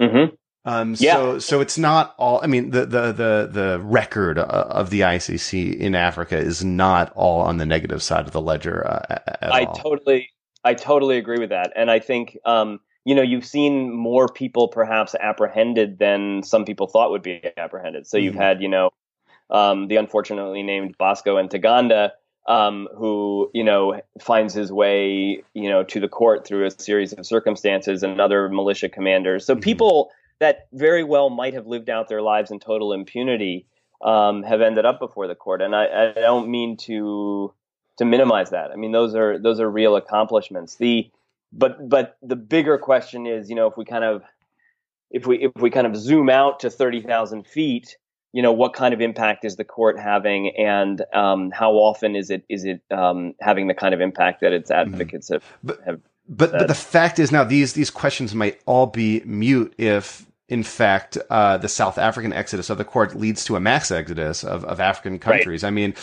Mm-hmm. 0.00 0.34
Um, 0.66 0.96
yeah. 0.98 1.14
so, 1.14 1.38
so 1.38 1.60
it's 1.60 1.78
not 1.78 2.14
all, 2.18 2.40
I 2.42 2.46
mean, 2.46 2.70
the, 2.70 2.86
the, 2.86 3.12
the, 3.12 3.48
the 3.52 3.80
record 3.84 4.38
uh, 4.38 4.42
of 4.42 4.90
the 4.90 5.00
ICC 5.00 5.76
in 5.76 5.94
Africa 5.94 6.36
is 6.36 6.64
not 6.64 7.12
all 7.14 7.42
on 7.42 7.58
the 7.58 7.66
negative 7.66 8.02
side 8.02 8.26
of 8.26 8.32
the 8.32 8.40
ledger. 8.40 8.84
Uh, 8.86 9.18
I 9.42 9.64
all. 9.64 9.74
totally, 9.74 10.30
I 10.64 10.74
totally 10.74 11.18
agree 11.18 11.38
with 11.38 11.50
that. 11.50 11.72
And 11.76 11.90
I 11.90 12.00
think, 12.00 12.38
um, 12.44 12.80
you 13.04 13.14
know, 13.14 13.22
you've 13.22 13.44
seen 13.44 13.92
more 13.92 14.26
people 14.26 14.68
perhaps 14.68 15.14
apprehended 15.14 15.98
than 15.98 16.42
some 16.42 16.64
people 16.64 16.86
thought 16.88 17.10
would 17.10 17.22
be 17.22 17.42
apprehended. 17.58 18.06
So 18.06 18.16
you've 18.16 18.32
mm-hmm. 18.32 18.42
had, 18.42 18.62
you 18.62 18.68
know, 18.68 18.90
um, 19.50 19.88
the 19.88 19.96
unfortunately 19.96 20.62
named 20.62 20.96
Bosco 20.98 21.36
Ntaganda, 21.36 22.12
um, 22.46 22.88
who 22.96 23.50
you 23.54 23.64
know 23.64 24.00
finds 24.20 24.54
his 24.54 24.70
way 24.70 25.42
you 25.54 25.68
know 25.68 25.82
to 25.84 26.00
the 26.00 26.08
court 26.08 26.46
through 26.46 26.66
a 26.66 26.70
series 26.70 27.12
of 27.12 27.26
circumstances 27.26 28.02
and 28.02 28.20
other 28.20 28.48
militia 28.48 28.88
commanders. 28.88 29.46
So 29.46 29.54
mm-hmm. 29.54 29.60
people 29.60 30.10
that 30.40 30.66
very 30.72 31.04
well 31.04 31.30
might 31.30 31.54
have 31.54 31.66
lived 31.66 31.88
out 31.88 32.08
their 32.08 32.22
lives 32.22 32.50
in 32.50 32.60
total 32.60 32.92
impunity 32.92 33.66
um, 34.02 34.42
have 34.42 34.60
ended 34.60 34.84
up 34.84 34.98
before 34.98 35.26
the 35.26 35.34
court, 35.34 35.62
and 35.62 35.74
I, 35.74 36.10
I, 36.10 36.12
don't 36.12 36.48
mean 36.48 36.76
to 36.78 37.54
to 37.96 38.04
minimize 38.04 38.50
that. 38.50 38.70
I 38.70 38.76
mean 38.76 38.92
those 38.92 39.14
are 39.14 39.38
those 39.38 39.60
are 39.60 39.70
real 39.70 39.96
accomplishments. 39.96 40.76
The 40.76 41.10
but 41.52 41.88
but 41.88 42.18
the 42.22 42.36
bigger 42.36 42.76
question 42.76 43.26
is 43.26 43.48
you 43.48 43.56
know 43.56 43.66
if 43.66 43.76
we 43.76 43.84
kind 43.84 44.04
of 44.04 44.22
if 45.10 45.26
we 45.26 45.44
if 45.44 45.52
we 45.56 45.70
kind 45.70 45.86
of 45.86 45.96
zoom 45.96 46.28
out 46.28 46.60
to 46.60 46.70
thirty 46.70 47.00
thousand 47.00 47.46
feet 47.46 47.96
you 48.34 48.42
know 48.42 48.52
what 48.52 48.74
kind 48.74 48.92
of 48.92 49.00
impact 49.00 49.44
is 49.44 49.54
the 49.54 49.64
court 49.64 49.98
having 49.98 50.50
and 50.58 51.02
um, 51.14 51.52
how 51.52 51.72
often 51.72 52.16
is 52.16 52.30
it 52.30 52.44
is 52.48 52.64
it 52.64 52.82
um, 52.90 53.32
having 53.40 53.68
the 53.68 53.74
kind 53.74 53.94
of 53.94 54.00
impact 54.00 54.40
that 54.40 54.52
its 54.52 54.70
mm-hmm. 54.70 54.92
advocates 54.92 55.28
have, 55.28 55.44
but, 55.62 55.78
have 55.86 56.00
but 56.28 56.50
but 56.50 56.66
the 56.66 56.74
fact 56.74 57.20
is 57.20 57.30
now 57.30 57.44
these 57.44 57.74
these 57.74 57.90
questions 57.90 58.34
might 58.34 58.60
all 58.66 58.86
be 58.86 59.22
mute 59.24 59.72
if 59.78 60.26
in 60.48 60.64
fact 60.64 61.16
uh, 61.30 61.56
the 61.58 61.68
South 61.68 61.96
African 61.96 62.32
exodus 62.32 62.70
of 62.70 62.76
the 62.76 62.84
court 62.84 63.14
leads 63.14 63.44
to 63.44 63.54
a 63.54 63.60
mass 63.60 63.92
exodus 63.92 64.42
of, 64.42 64.64
of 64.64 64.80
African 64.80 65.20
countries. 65.20 65.62
Right. 65.62 65.68
I 65.68 65.70
mean, 65.70 65.94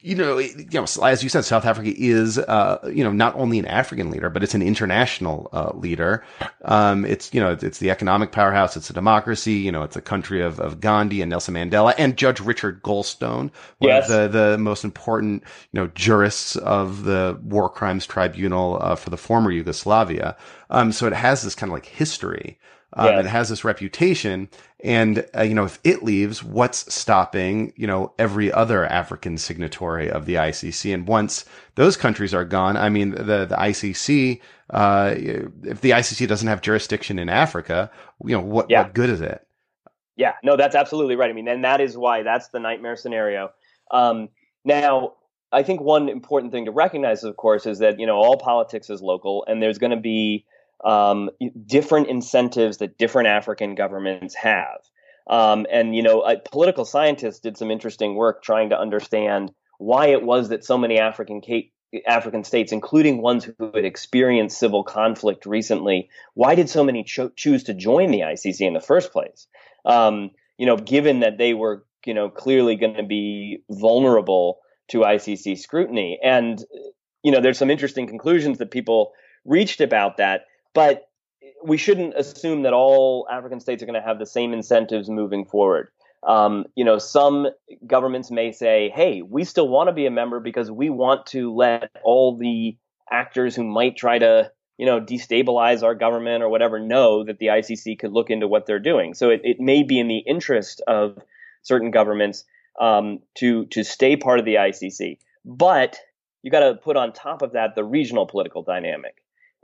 you 0.00 0.14
know, 0.14 0.38
you 0.38 0.66
know, 0.72 0.86
as 1.02 1.24
you 1.24 1.28
said, 1.28 1.44
South 1.44 1.64
Africa 1.64 1.92
is, 1.96 2.38
uh, 2.38 2.78
you 2.92 3.02
know, 3.02 3.10
not 3.10 3.34
only 3.34 3.58
an 3.58 3.66
African 3.66 4.10
leader, 4.10 4.30
but 4.30 4.44
it's 4.44 4.54
an 4.54 4.62
international 4.62 5.48
uh, 5.52 5.72
leader. 5.74 6.24
Um, 6.64 7.04
it's, 7.04 7.34
you 7.34 7.40
know, 7.40 7.56
it's 7.60 7.78
the 7.78 7.90
economic 7.90 8.30
powerhouse. 8.30 8.76
It's 8.76 8.90
a 8.90 8.92
democracy. 8.92 9.54
You 9.54 9.72
know, 9.72 9.82
it's 9.82 9.96
a 9.96 10.00
country 10.00 10.40
of, 10.40 10.60
of 10.60 10.78
Gandhi 10.78 11.20
and 11.20 11.30
Nelson 11.30 11.54
Mandela 11.54 11.94
and 11.98 12.16
Judge 12.16 12.38
Richard 12.38 12.80
Goldstone, 12.82 13.50
one 13.78 13.90
yes. 13.90 14.08
of 14.08 14.32
the, 14.32 14.38
the 14.38 14.58
most 14.58 14.84
important, 14.84 15.42
you 15.72 15.80
know, 15.80 15.88
jurists 15.88 16.54
of 16.56 17.02
the 17.02 17.36
War 17.42 17.68
Crimes 17.68 18.06
Tribunal 18.06 18.78
uh, 18.80 18.94
for 18.94 19.10
the 19.10 19.16
former 19.16 19.50
Yugoslavia. 19.50 20.36
Um, 20.70 20.92
so 20.92 21.08
it 21.08 21.12
has 21.12 21.42
this 21.42 21.56
kind 21.56 21.70
of 21.70 21.74
like 21.74 21.86
history. 21.86 22.58
Um. 22.94 23.18
It 23.18 23.26
has 23.26 23.48
this 23.48 23.64
reputation. 23.64 24.48
And, 24.80 25.26
uh, 25.36 25.42
you 25.42 25.54
know, 25.54 25.64
if 25.64 25.78
it 25.84 26.02
leaves, 26.02 26.42
what's 26.42 26.92
stopping, 26.92 27.72
you 27.76 27.86
know, 27.86 28.12
every 28.18 28.50
other 28.52 28.86
African 28.86 29.36
signatory 29.36 30.10
of 30.10 30.24
the 30.24 30.34
ICC? 30.34 30.94
And 30.94 31.06
once 31.06 31.44
those 31.74 31.96
countries 31.96 32.32
are 32.32 32.44
gone, 32.44 32.76
I 32.76 32.88
mean, 32.88 33.10
the, 33.10 33.44
the 33.44 33.56
ICC, 33.56 34.40
uh, 34.70 35.14
if 35.16 35.80
the 35.80 35.90
ICC 35.90 36.28
doesn't 36.28 36.48
have 36.48 36.62
jurisdiction 36.62 37.18
in 37.18 37.28
Africa, 37.28 37.90
you 38.24 38.36
know, 38.36 38.42
what, 38.42 38.70
yeah. 38.70 38.82
what 38.82 38.94
good 38.94 39.10
is 39.10 39.20
it? 39.20 39.46
Yeah, 40.16 40.34
no, 40.42 40.56
that's 40.56 40.74
absolutely 40.74 41.16
right. 41.16 41.30
I 41.30 41.32
mean, 41.32 41.46
and 41.48 41.64
that 41.64 41.80
is 41.80 41.96
why 41.96 42.22
that's 42.22 42.48
the 42.48 42.58
nightmare 42.58 42.96
scenario. 42.96 43.50
Um, 43.90 44.28
now, 44.64 45.14
I 45.52 45.62
think 45.62 45.80
one 45.80 46.08
important 46.08 46.52
thing 46.52 46.64
to 46.66 46.72
recognize, 46.72 47.24
of 47.24 47.36
course, 47.36 47.66
is 47.66 47.78
that, 47.78 47.98
you 47.98 48.06
know, 48.06 48.16
all 48.16 48.36
politics 48.36 48.90
is 48.90 49.00
local 49.00 49.44
and 49.46 49.62
there's 49.62 49.78
going 49.78 49.92
to 49.92 49.96
be, 49.96 50.44
um, 50.84 51.30
different 51.66 52.08
incentives 52.08 52.78
that 52.78 52.98
different 52.98 53.28
African 53.28 53.74
governments 53.74 54.34
have. 54.34 54.78
Um, 55.28 55.66
and, 55.70 55.94
you 55.94 56.02
know, 56.02 56.24
political 56.50 56.84
scientists 56.84 57.40
did 57.40 57.58
some 57.58 57.70
interesting 57.70 58.14
work 58.14 58.42
trying 58.42 58.70
to 58.70 58.78
understand 58.78 59.52
why 59.78 60.08
it 60.08 60.22
was 60.22 60.48
that 60.48 60.64
so 60.64 60.78
many 60.78 60.98
African 60.98 61.40
African 62.06 62.44
states, 62.44 62.72
including 62.72 63.22
ones 63.22 63.44
who 63.44 63.70
had 63.74 63.84
experienced 63.84 64.58
civil 64.58 64.84
conflict 64.84 65.46
recently, 65.46 66.10
why 66.34 66.54
did 66.54 66.68
so 66.68 66.84
many 66.84 67.02
cho- 67.02 67.30
choose 67.30 67.64
to 67.64 67.74
join 67.74 68.10
the 68.10 68.20
ICC 68.20 68.60
in 68.60 68.74
the 68.74 68.80
first 68.80 69.10
place? 69.12 69.46
Um, 69.86 70.30
you 70.58 70.66
know, 70.66 70.76
given 70.76 71.20
that 71.20 71.38
they 71.38 71.54
were, 71.54 71.86
you 72.04 72.12
know, 72.12 72.28
clearly 72.28 72.76
going 72.76 72.94
to 72.94 73.02
be 73.02 73.62
vulnerable 73.70 74.58
to 74.88 75.00
ICC 75.00 75.58
scrutiny, 75.58 76.18
and 76.22 76.62
you 77.22 77.32
know, 77.32 77.40
there's 77.40 77.58
some 77.58 77.70
interesting 77.70 78.06
conclusions 78.06 78.58
that 78.58 78.70
people 78.70 79.12
reached 79.44 79.80
about 79.80 80.18
that. 80.18 80.42
But 80.78 81.08
we 81.64 81.76
shouldn't 81.76 82.14
assume 82.14 82.62
that 82.62 82.72
all 82.72 83.26
African 83.30 83.60
states 83.60 83.82
are 83.82 83.86
going 83.86 84.00
to 84.00 84.06
have 84.06 84.18
the 84.18 84.26
same 84.26 84.52
incentives 84.52 85.10
moving 85.10 85.44
forward. 85.44 85.88
Um, 86.26 86.66
you 86.74 86.84
know, 86.84 86.98
some 86.98 87.48
governments 87.86 88.30
may 88.30 88.52
say, 88.52 88.90
"Hey, 88.94 89.22
we 89.22 89.44
still 89.44 89.68
want 89.68 89.88
to 89.88 89.92
be 89.92 90.06
a 90.06 90.10
member 90.10 90.40
because 90.40 90.70
we 90.70 90.90
want 90.90 91.26
to 91.26 91.54
let 91.54 91.90
all 92.02 92.36
the 92.36 92.76
actors 93.10 93.54
who 93.54 93.64
might 93.64 93.96
try 93.96 94.18
to 94.18 94.50
you 94.78 94.86
know, 94.86 95.00
destabilize 95.00 95.82
our 95.82 95.94
government 95.94 96.42
or 96.42 96.48
whatever, 96.48 96.78
know 96.78 97.24
that 97.24 97.38
the 97.38 97.46
ICC 97.46 97.98
could 97.98 98.12
look 98.12 98.30
into 98.30 98.46
what 98.46 98.64
they're 98.64 98.78
doing. 98.78 99.12
So 99.12 99.28
it, 99.30 99.40
it 99.42 99.60
may 99.60 99.82
be 99.82 99.98
in 99.98 100.06
the 100.06 100.18
interest 100.18 100.80
of 100.86 101.18
certain 101.62 101.90
governments 101.90 102.44
um, 102.80 103.18
to 103.38 103.66
to 103.66 103.82
stay 103.82 104.16
part 104.16 104.38
of 104.38 104.44
the 104.44 104.54
ICC, 104.54 105.18
but 105.44 105.98
you 106.42 106.52
got 106.52 106.60
to 106.60 106.74
put 106.76 106.96
on 106.96 107.12
top 107.12 107.42
of 107.42 107.52
that 107.52 107.74
the 107.74 107.82
regional 107.82 108.24
political 108.24 108.62
dynamic, 108.62 109.16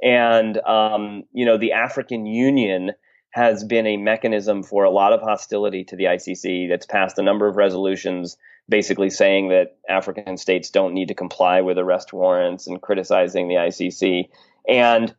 and 0.04 0.58
um, 0.58 1.24
you 1.32 1.46
know, 1.46 1.56
the 1.56 1.72
African 1.72 2.26
Union 2.26 2.92
has 3.30 3.64
been 3.64 3.86
a 3.86 3.96
mechanism 3.96 4.62
for 4.62 4.84
a 4.84 4.90
lot 4.90 5.12
of 5.12 5.20
hostility 5.20 5.82
to 5.84 5.96
the 5.96 6.04
ICC. 6.04 6.68
That's 6.68 6.86
passed 6.86 7.18
a 7.18 7.22
number 7.22 7.48
of 7.48 7.56
resolutions 7.56 8.36
basically 8.68 9.10
saying 9.10 9.48
that 9.48 9.76
African 9.88 10.36
states 10.36 10.70
don't 10.70 10.94
need 10.94 11.08
to 11.08 11.14
comply 11.14 11.62
with 11.62 11.78
arrest 11.78 12.12
warrants 12.12 12.66
and 12.66 12.80
criticizing 12.80 13.48
the 13.48 13.56
ICC. 13.56 14.28
And 14.68 15.14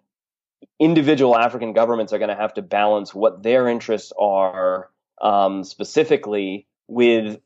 individual 0.79 1.37
African 1.37 1.73
governments 1.73 2.13
are 2.13 2.17
going 2.17 2.29
to 2.29 2.35
have 2.35 2.53
to 2.53 2.61
balance 2.61 3.13
what 3.13 3.43
their 3.43 3.67
interests 3.67 4.13
are 4.19 4.89
um, 5.21 5.63
specifically 5.63 6.67
with 6.87 7.39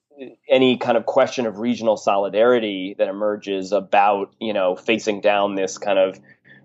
any 0.47 0.77
kind 0.77 0.97
of 0.97 1.05
question 1.05 1.45
of 1.45 1.59
regional 1.59 1.97
solidarity 1.97 2.95
that 2.97 3.07
emerges 3.07 3.71
about, 3.71 4.33
you 4.39 4.53
know, 4.53 4.75
facing 4.75 5.21
down 5.21 5.55
this 5.55 5.77
kind 5.77 5.99
of 5.99 6.19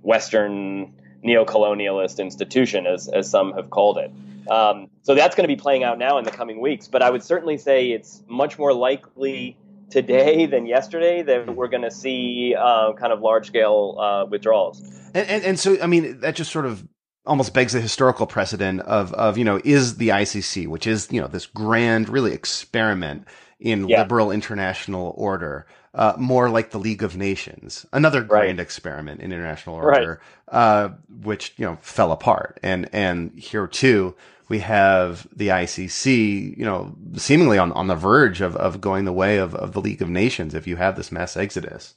Western 0.05 0.93
neo-colonialist 1.23 2.19
institution, 2.19 2.87
as, 2.87 3.09
as 3.09 3.29
some 3.29 3.53
have 3.55 3.71
called 3.71 3.99
it. 3.99 4.13
Um, 4.49 4.91
so 5.03 5.15
that's 5.15 5.35
going 5.35 5.49
to 5.49 5.55
be 5.55 5.61
playing 5.61 5.83
out 5.83 5.99
now 5.99 6.19
in 6.19 6.25
the 6.25 6.31
coming 6.31 6.61
weeks. 6.61 6.87
But 6.87 7.03
I 7.03 7.11
would 7.11 7.23
certainly 7.23 7.57
say 7.57 7.91
it's 7.91 8.23
much 8.29 8.59
more 8.59 8.75
likely 8.75 9.57
today 9.91 10.47
than 10.47 10.67
yesterday 10.67 11.23
that 11.23 11.55
we're 11.57 11.69
going 11.69 11.83
to 11.83 11.91
see 11.91 12.55
uh, 12.59 12.93
kind 12.93 13.13
of 13.13 13.21
large 13.21 13.47
scale 13.47 13.97
uh, 13.99 14.27
withdrawals. 14.27 14.81
And, 15.15 15.29
and, 15.29 15.45
and 15.45 15.59
so, 15.59 15.81
I 15.81 15.87
mean, 15.87 16.21
that 16.21 16.37
just 16.37 16.53
sort 16.53 16.67
of 16.67 16.87
almost 17.27 17.55
begs 17.55 17.73
the 17.73 17.81
historical 17.81 18.27
precedent 18.27 18.81
of, 18.83 19.15
of, 19.15 19.39
you 19.39 19.45
know, 19.45 19.61
is 19.65 19.97
the 19.97 20.11
ICC, 20.11 20.69
which 20.69 20.87
is, 20.87 21.11
you 21.11 21.23
know, 21.23 21.27
this 21.27 21.47
grand, 21.47 22.11
really 22.11 22.33
experiment 22.33 23.27
in 23.61 23.89
yeah. 23.89 24.03
liberal 24.03 24.31
international 24.31 25.15
order, 25.17 25.67
uh, 25.95 26.15
more 26.19 26.51
like 26.51 26.71
the 26.71 26.79
League 26.79 27.03
of 27.03 27.17
Nations, 27.17 27.87
another 27.93 28.23
grand 28.23 28.59
right. 28.59 28.61
experiment 28.61 29.21
in 29.21 29.33
international 29.33 29.77
order, 29.77 30.21
right. 30.51 30.57
uh, 30.57 30.89
which, 31.23 31.55
you 31.57 31.65
know, 31.65 31.79
fell 31.81 32.13
apart. 32.13 32.59
And, 32.63 32.89
and 32.93 33.33
here 33.39 33.67
too, 33.67 34.15
we 34.49 34.59
have 34.59 35.27
the 35.35 35.49
ICC, 35.49 36.57
you 36.57 36.65
know, 36.65 36.95
seemingly 37.17 37.59
on, 37.59 37.73
on 37.73 37.87
the 37.87 37.95
verge 37.95 38.41
of, 38.41 38.57
of 38.57 38.81
going 38.81 39.05
the 39.05 39.13
way 39.13 39.39
of, 39.39 39.55
of 39.55 39.73
the 39.73 39.81
League 39.81 40.03
of 40.03 40.11
Nations 40.11 40.55
if 40.55 40.67
you 40.67 40.77
have 40.77 40.97
this 40.97 41.13
mass 41.13 41.37
exodus. 41.37 41.95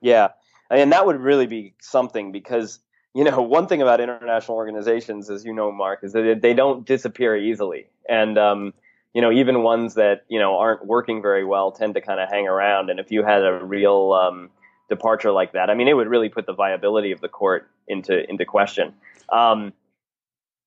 Yeah. 0.00 0.28
And 0.70 0.92
that 0.92 1.06
would 1.06 1.20
really 1.20 1.46
be 1.46 1.74
something 1.80 2.32
because, 2.32 2.80
you 3.14 3.24
know, 3.24 3.40
one 3.42 3.66
thing 3.66 3.80
about 3.82 4.00
international 4.00 4.56
organizations, 4.56 5.30
as 5.30 5.44
you 5.44 5.54
know, 5.54 5.72
Mark, 5.72 6.00
is 6.02 6.12
that 6.12 6.40
they 6.42 6.54
don't 6.54 6.84
disappear 6.84 7.36
easily. 7.36 7.86
And, 8.08 8.36
um, 8.36 8.74
you 9.14 9.22
know, 9.22 9.32
even 9.32 9.62
ones 9.62 9.94
that, 9.94 10.24
you 10.28 10.38
know, 10.38 10.56
aren't 10.58 10.86
working 10.86 11.22
very 11.22 11.44
well 11.44 11.72
tend 11.72 11.94
to 11.94 12.00
kind 12.00 12.20
of 12.20 12.28
hang 12.28 12.46
around. 12.46 12.90
And 12.90 13.00
if 13.00 13.10
you 13.10 13.24
had 13.24 13.44
a 13.44 13.64
real 13.64 14.12
um, 14.12 14.50
departure 14.88 15.32
like 15.32 15.52
that, 15.52 15.70
I 15.70 15.74
mean, 15.74 15.88
it 15.88 15.94
would 15.94 16.08
really 16.08 16.28
put 16.28 16.46
the 16.46 16.54
viability 16.54 17.12
of 17.12 17.20
the 17.20 17.28
court 17.28 17.68
into, 17.86 18.28
into 18.28 18.44
question. 18.44 18.94
Um, 19.30 19.72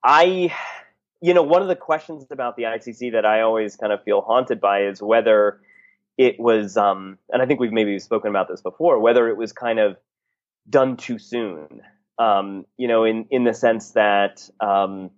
I 0.03 0.53
you 1.21 1.35
know, 1.35 1.43
one 1.43 1.61
of 1.61 1.67
the 1.67 1.75
questions 1.75 2.25
about 2.31 2.55
the 2.55 2.63
ICC 2.63 3.11
that 3.13 3.25
I 3.25 3.41
always 3.41 3.75
kind 3.75 3.93
of 3.93 4.03
feel 4.03 4.21
haunted 4.21 4.59
by 4.59 4.85
is 4.85 5.01
whether 5.01 5.61
it 6.17 6.39
was, 6.39 6.75
um, 6.77 7.19
and 7.29 7.41
I 7.41 7.45
think 7.45 7.59
we've 7.59 7.71
maybe 7.71 7.99
spoken 7.99 8.31
about 8.31 8.47
this 8.47 8.61
before, 8.61 8.99
whether 8.99 9.29
it 9.29 9.37
was 9.37 9.53
kind 9.53 9.79
of 9.79 9.97
done 10.67 10.97
too 10.97 11.19
soon. 11.19 11.81
Um, 12.17 12.65
you 12.77 12.87
know, 12.87 13.03
in 13.03 13.25
in 13.31 13.45
the 13.45 13.53
sense 13.53 13.91
that 13.91 14.47
um, 14.59 15.09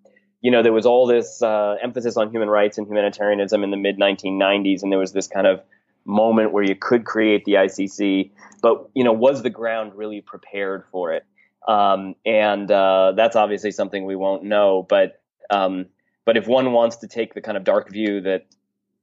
you 0.44 0.52
know 0.52 0.62
there 0.62 0.74
was 0.74 0.86
all 0.86 1.08
this 1.08 1.42
uh, 1.42 1.78
emphasis 1.82 2.18
on 2.18 2.30
human 2.30 2.50
rights 2.50 2.78
and 2.78 2.86
humanitarianism 2.86 3.64
in 3.64 3.72
the 3.72 3.78
mid 3.78 3.98
1990s, 3.98 4.84
and 4.84 4.92
there 4.92 5.00
was 5.00 5.14
this 5.14 5.26
kind 5.26 5.48
of 5.48 5.62
moment 6.06 6.52
where 6.52 6.64
you 6.64 6.76
could 6.76 7.06
create 7.06 7.46
the 7.46 7.54
ICC, 7.54 8.30
but 8.62 8.90
you 8.94 9.06
know, 9.06 9.14
was 9.14 9.42
the 9.42 9.50
ground 9.50 9.96
really 9.96 10.20
prepared 10.20 10.84
for 10.92 11.14
it? 11.14 11.26
Um, 11.66 12.16
and 12.26 12.70
uh, 12.70 13.14
that's 13.16 13.38
obviously 13.38 13.72
something 13.72 14.06
we 14.06 14.18
won't 14.18 14.44
know, 14.44 14.86
but 14.88 15.22
um, 15.50 15.86
but 16.26 16.36
if 16.36 16.46
one 16.46 16.74
wants 16.74 16.98
to 16.98 17.08
take 17.08 17.34
the 17.34 17.42
kind 17.42 17.56
of 17.56 17.64
dark 17.64 17.90
view 17.90 18.20
that 18.22 18.46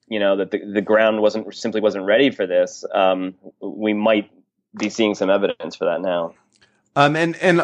you 0.09 0.21
know 0.21 0.37
that 0.37 0.51
the, 0.51 0.61
the 0.75 0.83
ground 0.83 1.23
wasn't 1.23 1.55
simply 1.55 1.81
wasn't 1.81 2.05
ready 2.05 2.31
for 2.31 2.47
this, 2.47 2.85
um, 2.95 3.35
we 3.63 3.95
might 3.95 4.31
be 4.79 4.91
seeing 4.91 5.15
some 5.15 5.31
evidence 5.31 5.75
for 5.75 5.87
that 5.87 6.03
now. 6.03 6.35
Um, 6.97 7.15
and 7.15 7.37
and 7.37 7.61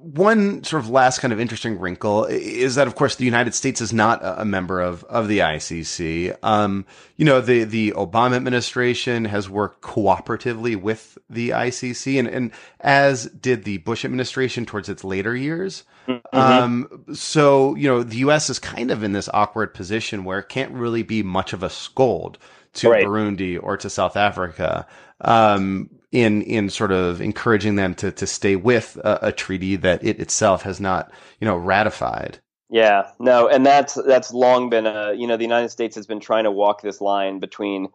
one 0.00 0.62
sort 0.62 0.84
of 0.84 0.88
last 0.88 1.18
kind 1.18 1.32
of 1.32 1.40
interesting 1.40 1.80
wrinkle 1.80 2.26
is 2.26 2.76
that, 2.76 2.86
of 2.86 2.94
course, 2.94 3.16
the 3.16 3.24
United 3.24 3.52
States 3.52 3.80
is 3.80 3.92
not 3.92 4.20
a 4.22 4.44
member 4.44 4.80
of 4.80 5.02
of 5.04 5.26
the 5.26 5.40
ICC. 5.40 6.36
Um, 6.44 6.86
you 7.16 7.24
know, 7.24 7.40
the 7.40 7.64
the 7.64 7.92
Obama 7.96 8.36
administration 8.36 9.24
has 9.24 9.50
worked 9.50 9.82
cooperatively 9.82 10.80
with 10.80 11.18
the 11.28 11.50
ICC, 11.50 12.20
and 12.20 12.28
and 12.28 12.52
as 12.78 13.24
did 13.26 13.64
the 13.64 13.78
Bush 13.78 14.04
administration 14.04 14.64
towards 14.64 14.88
its 14.88 15.02
later 15.02 15.34
years. 15.34 15.82
Mm-hmm. 16.06 16.38
Um, 16.38 17.04
so 17.12 17.74
you 17.74 17.88
know, 17.88 18.04
the 18.04 18.18
U.S. 18.18 18.48
is 18.48 18.60
kind 18.60 18.92
of 18.92 19.02
in 19.02 19.12
this 19.12 19.28
awkward 19.34 19.74
position 19.74 20.22
where 20.22 20.38
it 20.38 20.48
can't 20.48 20.72
really 20.72 21.02
be 21.02 21.24
much 21.24 21.52
of 21.52 21.64
a 21.64 21.70
scold 21.70 22.38
to 22.74 22.90
right. 22.90 23.04
Burundi 23.04 23.58
or 23.60 23.76
to 23.76 23.90
South 23.90 24.16
Africa. 24.16 24.86
Um, 25.20 25.90
in 26.10 26.42
in 26.42 26.70
sort 26.70 26.92
of 26.92 27.20
encouraging 27.20 27.76
them 27.76 27.94
to 27.96 28.10
to 28.12 28.26
stay 28.26 28.56
with 28.56 28.96
a, 29.04 29.28
a, 29.28 29.32
treaty 29.32 29.76
that 29.76 30.02
it 30.02 30.18
itself 30.18 30.62
has 30.62 30.80
not 30.80 31.10
you 31.40 31.46
know 31.46 31.56
ratified. 31.56 32.38
Yeah, 32.70 33.10
no, 33.18 33.48
and 33.48 33.64
that's 33.64 33.94
that's 33.94 34.32
long 34.32 34.70
been 34.70 34.86
a 34.86 35.12
you 35.14 35.26
know 35.26 35.36
the 35.36 35.44
United 35.44 35.70
States 35.70 35.96
has 35.96 36.06
been 36.06 36.20
trying 36.20 36.44
to 36.44 36.50
walk 36.50 36.82
this 36.82 37.00
line 37.00 37.38
between 37.38 37.88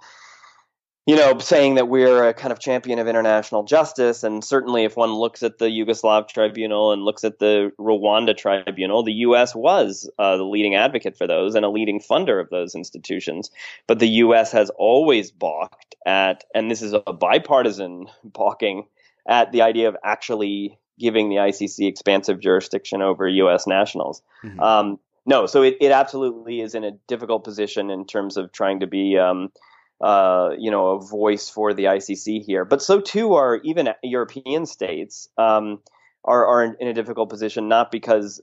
you 1.05 1.17
know, 1.17 1.37
saying 1.39 1.75
that 1.75 1.89
we're 1.89 2.29
a 2.29 2.33
kind 2.33 2.53
of 2.53 2.59
champion 2.59 2.97
of 2.97 3.07
international 3.07 3.63
justice. 3.63 4.23
And 4.23 4.43
certainly, 4.43 4.85
if 4.85 4.95
one 4.95 5.13
looks 5.13 5.43
at 5.43 5.57
the 5.57 5.65
Yugoslav 5.65 6.29
tribunal 6.29 6.93
and 6.93 7.03
looks 7.03 7.25
at 7.25 7.39
the 7.39 7.73
Rwanda 7.77 8.35
tribunal, 8.37 9.03
the 9.03 9.11
U.S. 9.13 9.53
was 9.53 10.09
uh, 10.17 10.37
the 10.37 10.45
leading 10.45 10.75
advocate 10.75 11.17
for 11.17 11.27
those 11.27 11.55
and 11.55 11.65
a 11.65 11.69
leading 11.69 11.99
funder 11.99 12.39
of 12.39 12.49
those 12.49 12.73
institutions. 12.73 13.51
But 13.85 13.99
the 13.99 14.07
U.S. 14.07 14.53
has 14.53 14.69
always 14.77 15.29
balked 15.29 15.95
at, 16.05 16.45
and 16.55 16.71
this 16.71 16.81
is 16.81 16.93
a 16.93 17.11
bipartisan 17.11 18.07
balking 18.23 18.85
at 19.27 19.51
the 19.51 19.61
idea 19.61 19.89
of 19.89 19.97
actually 20.05 20.79
giving 20.99 21.27
the 21.27 21.35
ICC 21.35 21.85
expansive 21.85 22.39
jurisdiction 22.39 23.01
over 23.01 23.27
U.S. 23.27 23.67
nationals. 23.67 24.21
Mm-hmm. 24.41 24.59
Um, 24.61 24.99
no, 25.25 25.47
so 25.47 25.63
it, 25.63 25.77
it 25.81 25.91
absolutely 25.91 26.61
is 26.61 26.75
in 26.75 26.85
a 26.85 26.91
difficult 27.07 27.43
position 27.43 27.89
in 27.89 28.05
terms 28.05 28.37
of 28.37 28.53
trying 28.53 28.79
to 28.79 28.87
be. 28.87 29.17
Um, 29.17 29.51
uh, 30.03 30.53
you 30.59 30.69
know, 30.69 30.89
a 30.89 30.99
voice 30.99 31.49
for 31.49 31.73
the 31.73 31.85
ICC 31.85 32.43
here. 32.43 32.65
But 32.65 32.81
so 32.81 32.99
too 32.99 33.35
are 33.35 33.61
even 33.63 33.87
European 34.03 34.65
states 34.65 35.29
um, 35.37 35.79
are, 36.25 36.45
are 36.45 36.75
in, 36.77 36.87
a 36.89 36.93
difficult 36.93 37.29
position, 37.29 37.69
not 37.69 37.89
because 37.89 38.41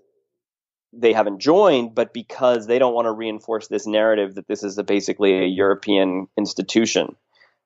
they 0.94 1.12
haven't 1.12 1.38
joined, 1.38 1.94
but 1.94 2.14
because 2.14 2.66
they 2.66 2.78
don't 2.78 2.94
want 2.94 3.06
to 3.06 3.12
reinforce 3.12 3.68
this 3.68 3.86
narrative 3.86 4.36
that 4.36 4.48
this 4.48 4.62
is 4.62 4.78
a, 4.78 4.84
basically 4.84 5.34
a 5.34 5.46
European 5.46 6.28
institution. 6.38 7.14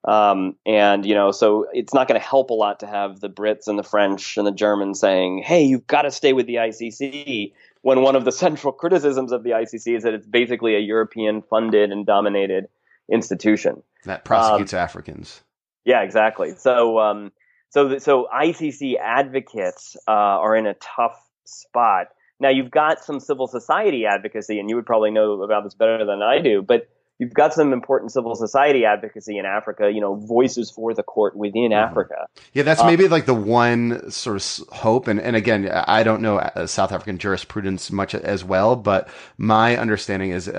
Um, 0.03 0.57
and 0.65 1.05
you 1.05 1.15
know, 1.15 1.31
so 1.31 1.65
it's 1.73 1.93
not 1.93 2.09
going 2.09 2.19
to 2.19 2.27
help 2.27 2.49
a 2.49 2.53
lot 2.53 2.81
to 2.81 2.87
have 2.87 3.21
the 3.21 3.29
Brits 3.29 3.67
and 3.67 3.79
the 3.79 3.83
French 3.83 4.35
and 4.35 4.45
the 4.45 4.51
Germans 4.51 4.99
saying, 4.99 5.41
"Hey, 5.43 5.63
you've 5.63 5.87
got 5.87 6.01
to 6.01 6.11
stay 6.11 6.33
with 6.33 6.47
the 6.47 6.55
ICC." 6.55 7.53
When 7.81 8.01
one 8.01 8.17
of 8.17 8.25
the 8.25 8.31
central 8.43 8.73
criticisms 8.73 9.31
of 9.31 9.43
the 9.43 9.51
ICC 9.51 9.95
is 9.95 10.03
that 10.03 10.13
it's 10.13 10.27
basically 10.27 10.75
a 10.75 10.79
European 10.79 11.41
funded 11.41 11.91
and 11.91 12.05
dominated 12.05 12.67
institution 13.11 13.83
that 14.05 14.25
prosecutes 14.25 14.73
um, 14.73 14.79
Africans. 14.79 15.41
Yeah, 15.85 16.01
exactly. 16.01 16.55
So, 16.57 16.99
um, 16.99 17.31
so, 17.69 17.97
so 17.99 18.27
ICC 18.33 18.97
advocates 18.99 19.95
uh, 20.07 20.11
are 20.11 20.55
in 20.55 20.65
a 20.65 20.73
tough 20.75 21.19
spot. 21.45 22.07
Now, 22.39 22.49
you've 22.49 22.71
got 22.71 23.03
some 23.03 23.19
civil 23.19 23.47
society 23.47 24.05
advocacy, 24.05 24.59
and 24.59 24.69
you 24.69 24.75
would 24.75 24.85
probably 24.85 25.11
know 25.11 25.41
about 25.43 25.63
this 25.63 25.73
better 25.73 26.05
than 26.05 26.21
I 26.21 26.39
do, 26.41 26.61
but 26.61 26.89
you've 27.17 27.33
got 27.33 27.53
some 27.53 27.71
important 27.71 28.11
civil 28.11 28.35
society 28.35 28.85
advocacy 28.85 29.37
in 29.37 29.45
Africa, 29.45 29.89
you 29.91 30.01
know, 30.01 30.15
voices 30.15 30.69
for 30.69 30.93
the 30.93 31.03
court 31.03 31.35
within 31.35 31.71
mm-hmm. 31.71 31.73
Africa. 31.73 32.27
Yeah, 32.53 32.63
that's 32.63 32.81
uh, 32.81 32.85
maybe 32.85 33.07
like 33.07 33.25
the 33.25 33.33
one 33.33 34.11
sort 34.11 34.37
of 34.37 34.67
hope. 34.75 35.07
And, 35.07 35.19
and 35.19 35.35
again, 35.35 35.69
I 35.69 36.03
don't 36.03 36.21
know 36.21 36.39
uh, 36.39 36.67
South 36.67 36.91
African 36.91 37.17
jurisprudence 37.17 37.91
much 37.91 38.13
as 38.15 38.43
well, 38.43 38.75
but 38.75 39.07
my 39.37 39.77
understanding 39.77 40.31
is, 40.31 40.49
uh, 40.49 40.51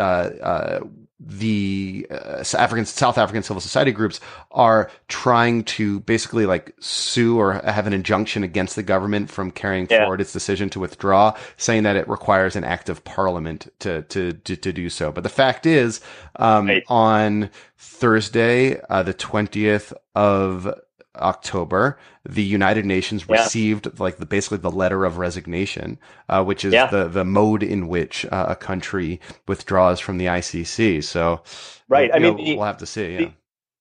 uh, 0.82 0.86
the 1.18 2.06
uh, 2.10 2.44
African 2.58 2.84
South 2.84 3.16
African 3.16 3.42
civil 3.42 3.60
society 3.60 3.90
groups 3.90 4.20
are 4.50 4.90
trying 5.08 5.64
to 5.64 6.00
basically 6.00 6.44
like 6.44 6.74
sue 6.78 7.38
or 7.38 7.54
have 7.54 7.86
an 7.86 7.94
injunction 7.94 8.44
against 8.44 8.76
the 8.76 8.82
government 8.82 9.30
from 9.30 9.50
carrying 9.50 9.86
yeah. 9.90 10.00
forward 10.00 10.20
its 10.20 10.32
decision 10.32 10.68
to 10.70 10.80
withdraw, 10.80 11.34
saying 11.56 11.84
that 11.84 11.96
it 11.96 12.06
requires 12.08 12.54
an 12.54 12.64
act 12.64 12.88
of 12.90 13.02
parliament 13.04 13.72
to 13.78 14.02
to 14.02 14.32
to, 14.32 14.56
to 14.56 14.72
do 14.72 14.90
so. 14.90 15.10
But 15.10 15.22
the 15.22 15.30
fact 15.30 15.64
is, 15.64 16.00
um, 16.36 16.68
right. 16.68 16.84
on 16.88 17.50
Thursday, 17.78 18.78
uh, 18.90 19.02
the 19.02 19.14
twentieth 19.14 19.94
of 20.14 20.72
October, 21.20 21.98
the 22.28 22.42
United 22.42 22.84
Nations 22.84 23.24
Yeah. 23.28 23.42
received 23.42 23.98
like 24.00 24.16
the 24.18 24.26
basically 24.26 24.58
the 24.58 24.70
letter 24.70 25.04
of 25.04 25.18
resignation, 25.18 25.98
uh, 26.28 26.42
which 26.44 26.64
is 26.64 26.72
Yeah. 26.74 26.86
the 26.86 27.08
the 27.08 27.24
mode 27.24 27.62
in 27.62 27.88
which 27.88 28.24
uh, 28.26 28.46
a 28.48 28.56
country 28.56 29.20
withdraws 29.48 30.00
from 30.00 30.18
the 30.18 30.26
ICC. 30.28 31.02
So, 31.02 31.42
Right. 31.88 32.10
I 32.12 32.18
know, 32.18 32.34
mean, 32.34 32.44
the- 32.44 32.56
we'll 32.56 32.66
have 32.66 32.78
to 32.78 32.86
see. 32.86 33.12
Yeah. 33.12 33.18
the- 33.18 33.32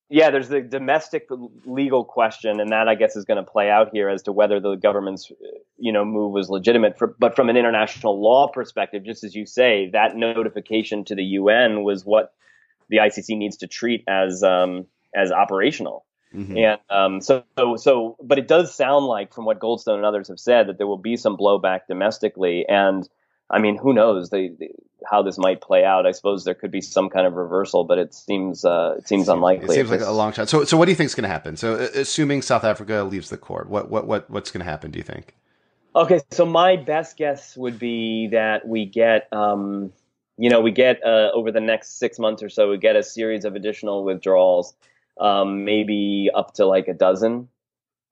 Yeah, 0.08 0.30
there's 0.30 0.50
the 0.50 0.62
domestic 0.62 1.28
legal 1.66 2.06
question, 2.06 2.60
and 2.60 2.70
that 2.72 2.88
I 2.88 2.94
guess 2.94 3.16
is 3.16 3.26
going 3.26 3.44
to 3.44 3.52
play 3.52 3.72
out 3.72 3.90
here 3.92 4.08
as 4.08 4.22
to 4.24 4.32
whether 4.32 4.60
the 4.60 4.76
government's, 4.76 5.32
you 5.78 5.92
know, 5.92 6.06
move 6.06 6.32
was 6.32 6.48
legitimate. 6.48 6.96
For, 6.96 7.16
but 7.20 7.36
from 7.36 7.50
an 7.50 7.58
international 7.58 8.22
law 8.22 8.48
perspective, 8.48 9.04
just 9.04 9.24
as 9.24 9.34
you 9.34 9.48
say, 9.48 9.90
that 9.94 10.16
notification 10.16 11.06
to 11.06 11.16
the 11.16 11.24
UN 11.24 11.84
was 11.84 12.06
what 12.06 12.34
the 12.88 12.98
ICC 12.98 13.36
needs 13.36 13.58
to 13.58 13.68
treat 13.68 14.04
as 14.08 14.44
um, 14.44 14.86
as 15.16 15.32
operational. 15.32 16.06
Mhm. 16.34 16.58
And 16.58 16.80
um, 16.90 17.22
so, 17.22 17.44
so, 17.78 18.18
but 18.22 18.40
it 18.40 18.48
does 18.48 18.74
sound 18.74 19.06
like, 19.06 19.34
from 19.34 19.46
what 19.46 19.60
Goldstone 19.60 19.96
and 19.96 20.06
others 20.06 20.28
have 20.28 20.40
said, 20.40 20.68
that 20.68 20.78
there 20.78 20.88
will 20.88 20.98
be 20.98 21.18
some 21.18 21.38
blowback 21.38 21.82
domestically. 21.88 22.66
And 22.68 23.08
I 23.50 23.60
mean, 23.60 23.78
who 23.78 23.94
knows 23.94 24.30
they, 24.30 24.50
they, 24.50 24.72
how 25.10 25.22
this 25.22 25.38
might 25.38 25.62
play 25.62 25.86
out? 25.86 26.06
I 26.06 26.12
suppose 26.12 26.44
there 26.44 26.56
could 26.56 26.72
be 26.72 26.82
some 26.82 27.10
kind 27.10 27.28
of 27.28 27.34
reversal, 27.34 27.84
but 27.84 27.98
it 28.00 28.14
seems 28.14 28.66
uh, 28.66 28.96
it 28.98 29.08
seems 29.08 29.30
unlikely. 29.30 29.66
It 29.66 29.72
seems 29.72 29.92
like 29.92 30.02
a 30.02 30.12
long 30.12 30.34
shot. 30.34 30.50
So, 30.50 30.66
so 30.66 30.78
what 30.78 30.86
do 30.86 30.92
you 30.92 30.96
think 30.96 31.08
is 31.08 31.16
going 31.16 31.24
to 31.24 31.30
happen? 31.30 31.58
So, 31.58 31.76
assuming 31.76 32.42
South 32.42 32.64
Africa 32.64 33.04
leaves 33.04 33.30
the 33.30 33.38
court, 33.38 33.70
what, 33.70 33.90
what, 33.90 34.08
what, 34.08 34.30
what's 34.30 34.52
going 34.52 34.66
to 34.66 34.70
happen? 34.70 34.92
Do 34.92 34.98
you 34.98 35.04
think? 35.04 35.36
Okay, 35.96 36.20
so 36.32 36.46
my 36.46 36.76
best 36.76 37.16
guess 37.16 37.56
would 37.56 37.80
be 37.80 38.28
that 38.34 38.68
we 38.68 38.86
get, 38.86 39.32
um, 39.32 39.94
you 40.38 40.50
know, 40.50 40.60
we 40.60 40.72
get 40.72 41.02
uh, 41.06 41.32
over 41.34 41.52
the 41.52 41.62
next 41.62 42.00
six 42.00 42.20
months 42.20 42.44
or 42.44 42.50
so, 42.50 42.70
we 42.70 42.78
get 42.78 42.98
a 42.98 43.04
series 43.04 43.46
of 43.46 43.56
additional 43.56 44.04
withdrawals, 44.04 44.76
um, 45.20 45.66
maybe 45.66 46.30
up 46.34 46.54
to 46.56 46.66
like 46.66 46.88
a 46.88 46.94
dozen. 46.94 47.50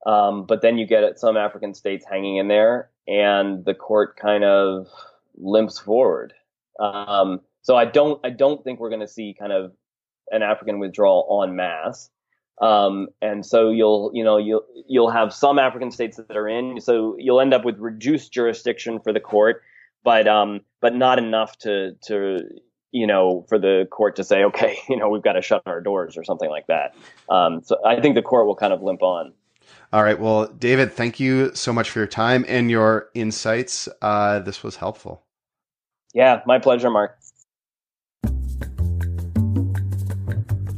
Um, 0.05 0.45
but 0.45 0.61
then 0.61 0.77
you 0.77 0.85
get 0.85 1.19
some 1.19 1.37
African 1.37 1.73
states 1.73 2.05
hanging 2.09 2.37
in 2.37 2.47
there, 2.47 2.89
and 3.07 3.63
the 3.63 3.73
court 3.73 4.17
kind 4.17 4.43
of 4.43 4.87
limps 5.35 5.79
forward. 5.79 6.33
Um, 6.79 7.41
so 7.61 7.75
I 7.75 7.85
don't, 7.85 8.19
I 8.25 8.29
don't 8.29 8.63
think 8.63 8.79
we're 8.79 8.89
going 8.89 9.01
to 9.01 9.07
see 9.07 9.35
kind 9.37 9.53
of 9.53 9.71
an 10.31 10.41
African 10.41 10.79
withdrawal 10.79 11.43
en 11.43 11.55
masse. 11.55 12.09
Um, 12.61 13.07
and 13.21 13.45
so 13.45 13.71
you'll, 13.71 14.11
you 14.13 14.23
know, 14.23 14.37
you'll, 14.37 14.63
you'll 14.87 15.09
have 15.09 15.33
some 15.33 15.57
African 15.57 15.91
states 15.91 16.17
that 16.17 16.37
are 16.37 16.47
in. 16.47 16.79
So 16.81 17.15
you'll 17.17 17.41
end 17.41 17.53
up 17.53 17.65
with 17.65 17.79
reduced 17.79 18.31
jurisdiction 18.31 18.99
for 18.99 19.11
the 19.13 19.19
court, 19.19 19.61
but, 20.03 20.27
um, 20.27 20.61
but 20.81 20.95
not 20.95 21.17
enough 21.17 21.57
to, 21.59 21.93
to, 22.07 22.39
you 22.93 23.07
know, 23.07 23.43
for 23.49 23.59
the 23.59 23.87
court 23.91 24.15
to 24.15 24.23
say, 24.23 24.43
okay, 24.45 24.77
you 24.89 24.95
know, 24.95 25.09
we've 25.09 25.23
got 25.23 25.33
to 25.33 25.41
shut 25.41 25.63
our 25.65 25.81
doors 25.81 26.15
or 26.15 26.23
something 26.23 26.49
like 26.49 26.67
that. 26.67 26.95
Um, 27.27 27.61
so 27.63 27.77
I 27.85 27.99
think 27.99 28.15
the 28.15 28.21
court 28.21 28.47
will 28.47 28.55
kind 28.55 28.71
of 28.71 28.81
limp 28.81 29.01
on. 29.01 29.33
All 29.91 30.03
right. 30.03 30.19
Well, 30.19 30.47
David, 30.47 30.93
thank 30.93 31.19
you 31.19 31.53
so 31.53 31.73
much 31.73 31.89
for 31.89 31.99
your 31.99 32.07
time 32.07 32.45
and 32.47 32.71
your 32.71 33.09
insights. 33.13 33.89
Uh, 34.01 34.39
this 34.39 34.63
was 34.63 34.75
helpful. 34.75 35.23
Yeah, 36.13 36.41
my 36.45 36.59
pleasure, 36.59 36.89
Mark. 36.89 37.17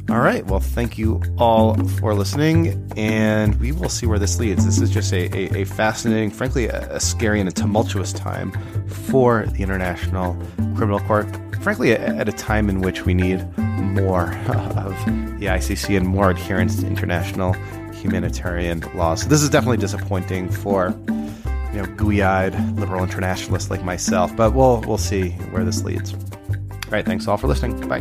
All 0.08 0.20
right. 0.20 0.46
Well, 0.46 0.60
thank 0.60 0.96
you 0.96 1.20
all 1.36 1.74
for 1.98 2.14
listening, 2.14 2.90
and 2.96 3.58
we 3.60 3.72
will 3.72 3.88
see 3.88 4.06
where 4.06 4.18
this 4.18 4.38
leads. 4.38 4.64
This 4.64 4.80
is 4.80 4.88
just 4.88 5.12
a, 5.12 5.26
a, 5.36 5.62
a 5.62 5.64
fascinating, 5.64 6.30
frankly, 6.30 6.68
a, 6.68 6.94
a 6.94 7.00
scary 7.00 7.40
and 7.40 7.48
a 7.48 7.52
tumultuous 7.52 8.12
time 8.12 8.52
for 8.86 9.46
the 9.46 9.62
International 9.62 10.34
Criminal 10.76 11.00
Court. 11.00 11.26
Frankly, 11.60 11.92
at 11.92 12.28
a 12.28 12.32
time 12.32 12.68
in 12.68 12.80
which 12.80 13.04
we 13.04 13.14
need 13.14 13.46
more 13.58 14.32
of 14.48 14.92
the 15.40 15.46
ICC 15.46 15.96
and 15.96 16.06
more 16.06 16.30
adherence 16.30 16.80
to 16.80 16.86
international 16.86 17.54
humanitarian 17.92 18.84
laws. 18.94 19.22
So 19.22 19.28
this 19.28 19.42
is 19.42 19.50
definitely 19.50 19.78
disappointing 19.78 20.48
for 20.48 20.94
you 21.72 21.82
know 21.82 21.86
gooey-eyed 21.96 22.78
liberal 22.78 23.02
internationalists 23.02 23.70
like 23.70 23.84
myself, 23.84 24.34
but 24.36 24.54
we'll 24.54 24.80
we'll 24.82 24.98
see 24.98 25.30
where 25.50 25.64
this 25.64 25.82
leads. 25.82 26.14
All 26.14 26.92
right. 26.92 27.04
Thanks 27.04 27.26
all 27.26 27.36
for 27.36 27.48
listening. 27.48 27.88
Bye. 27.88 28.00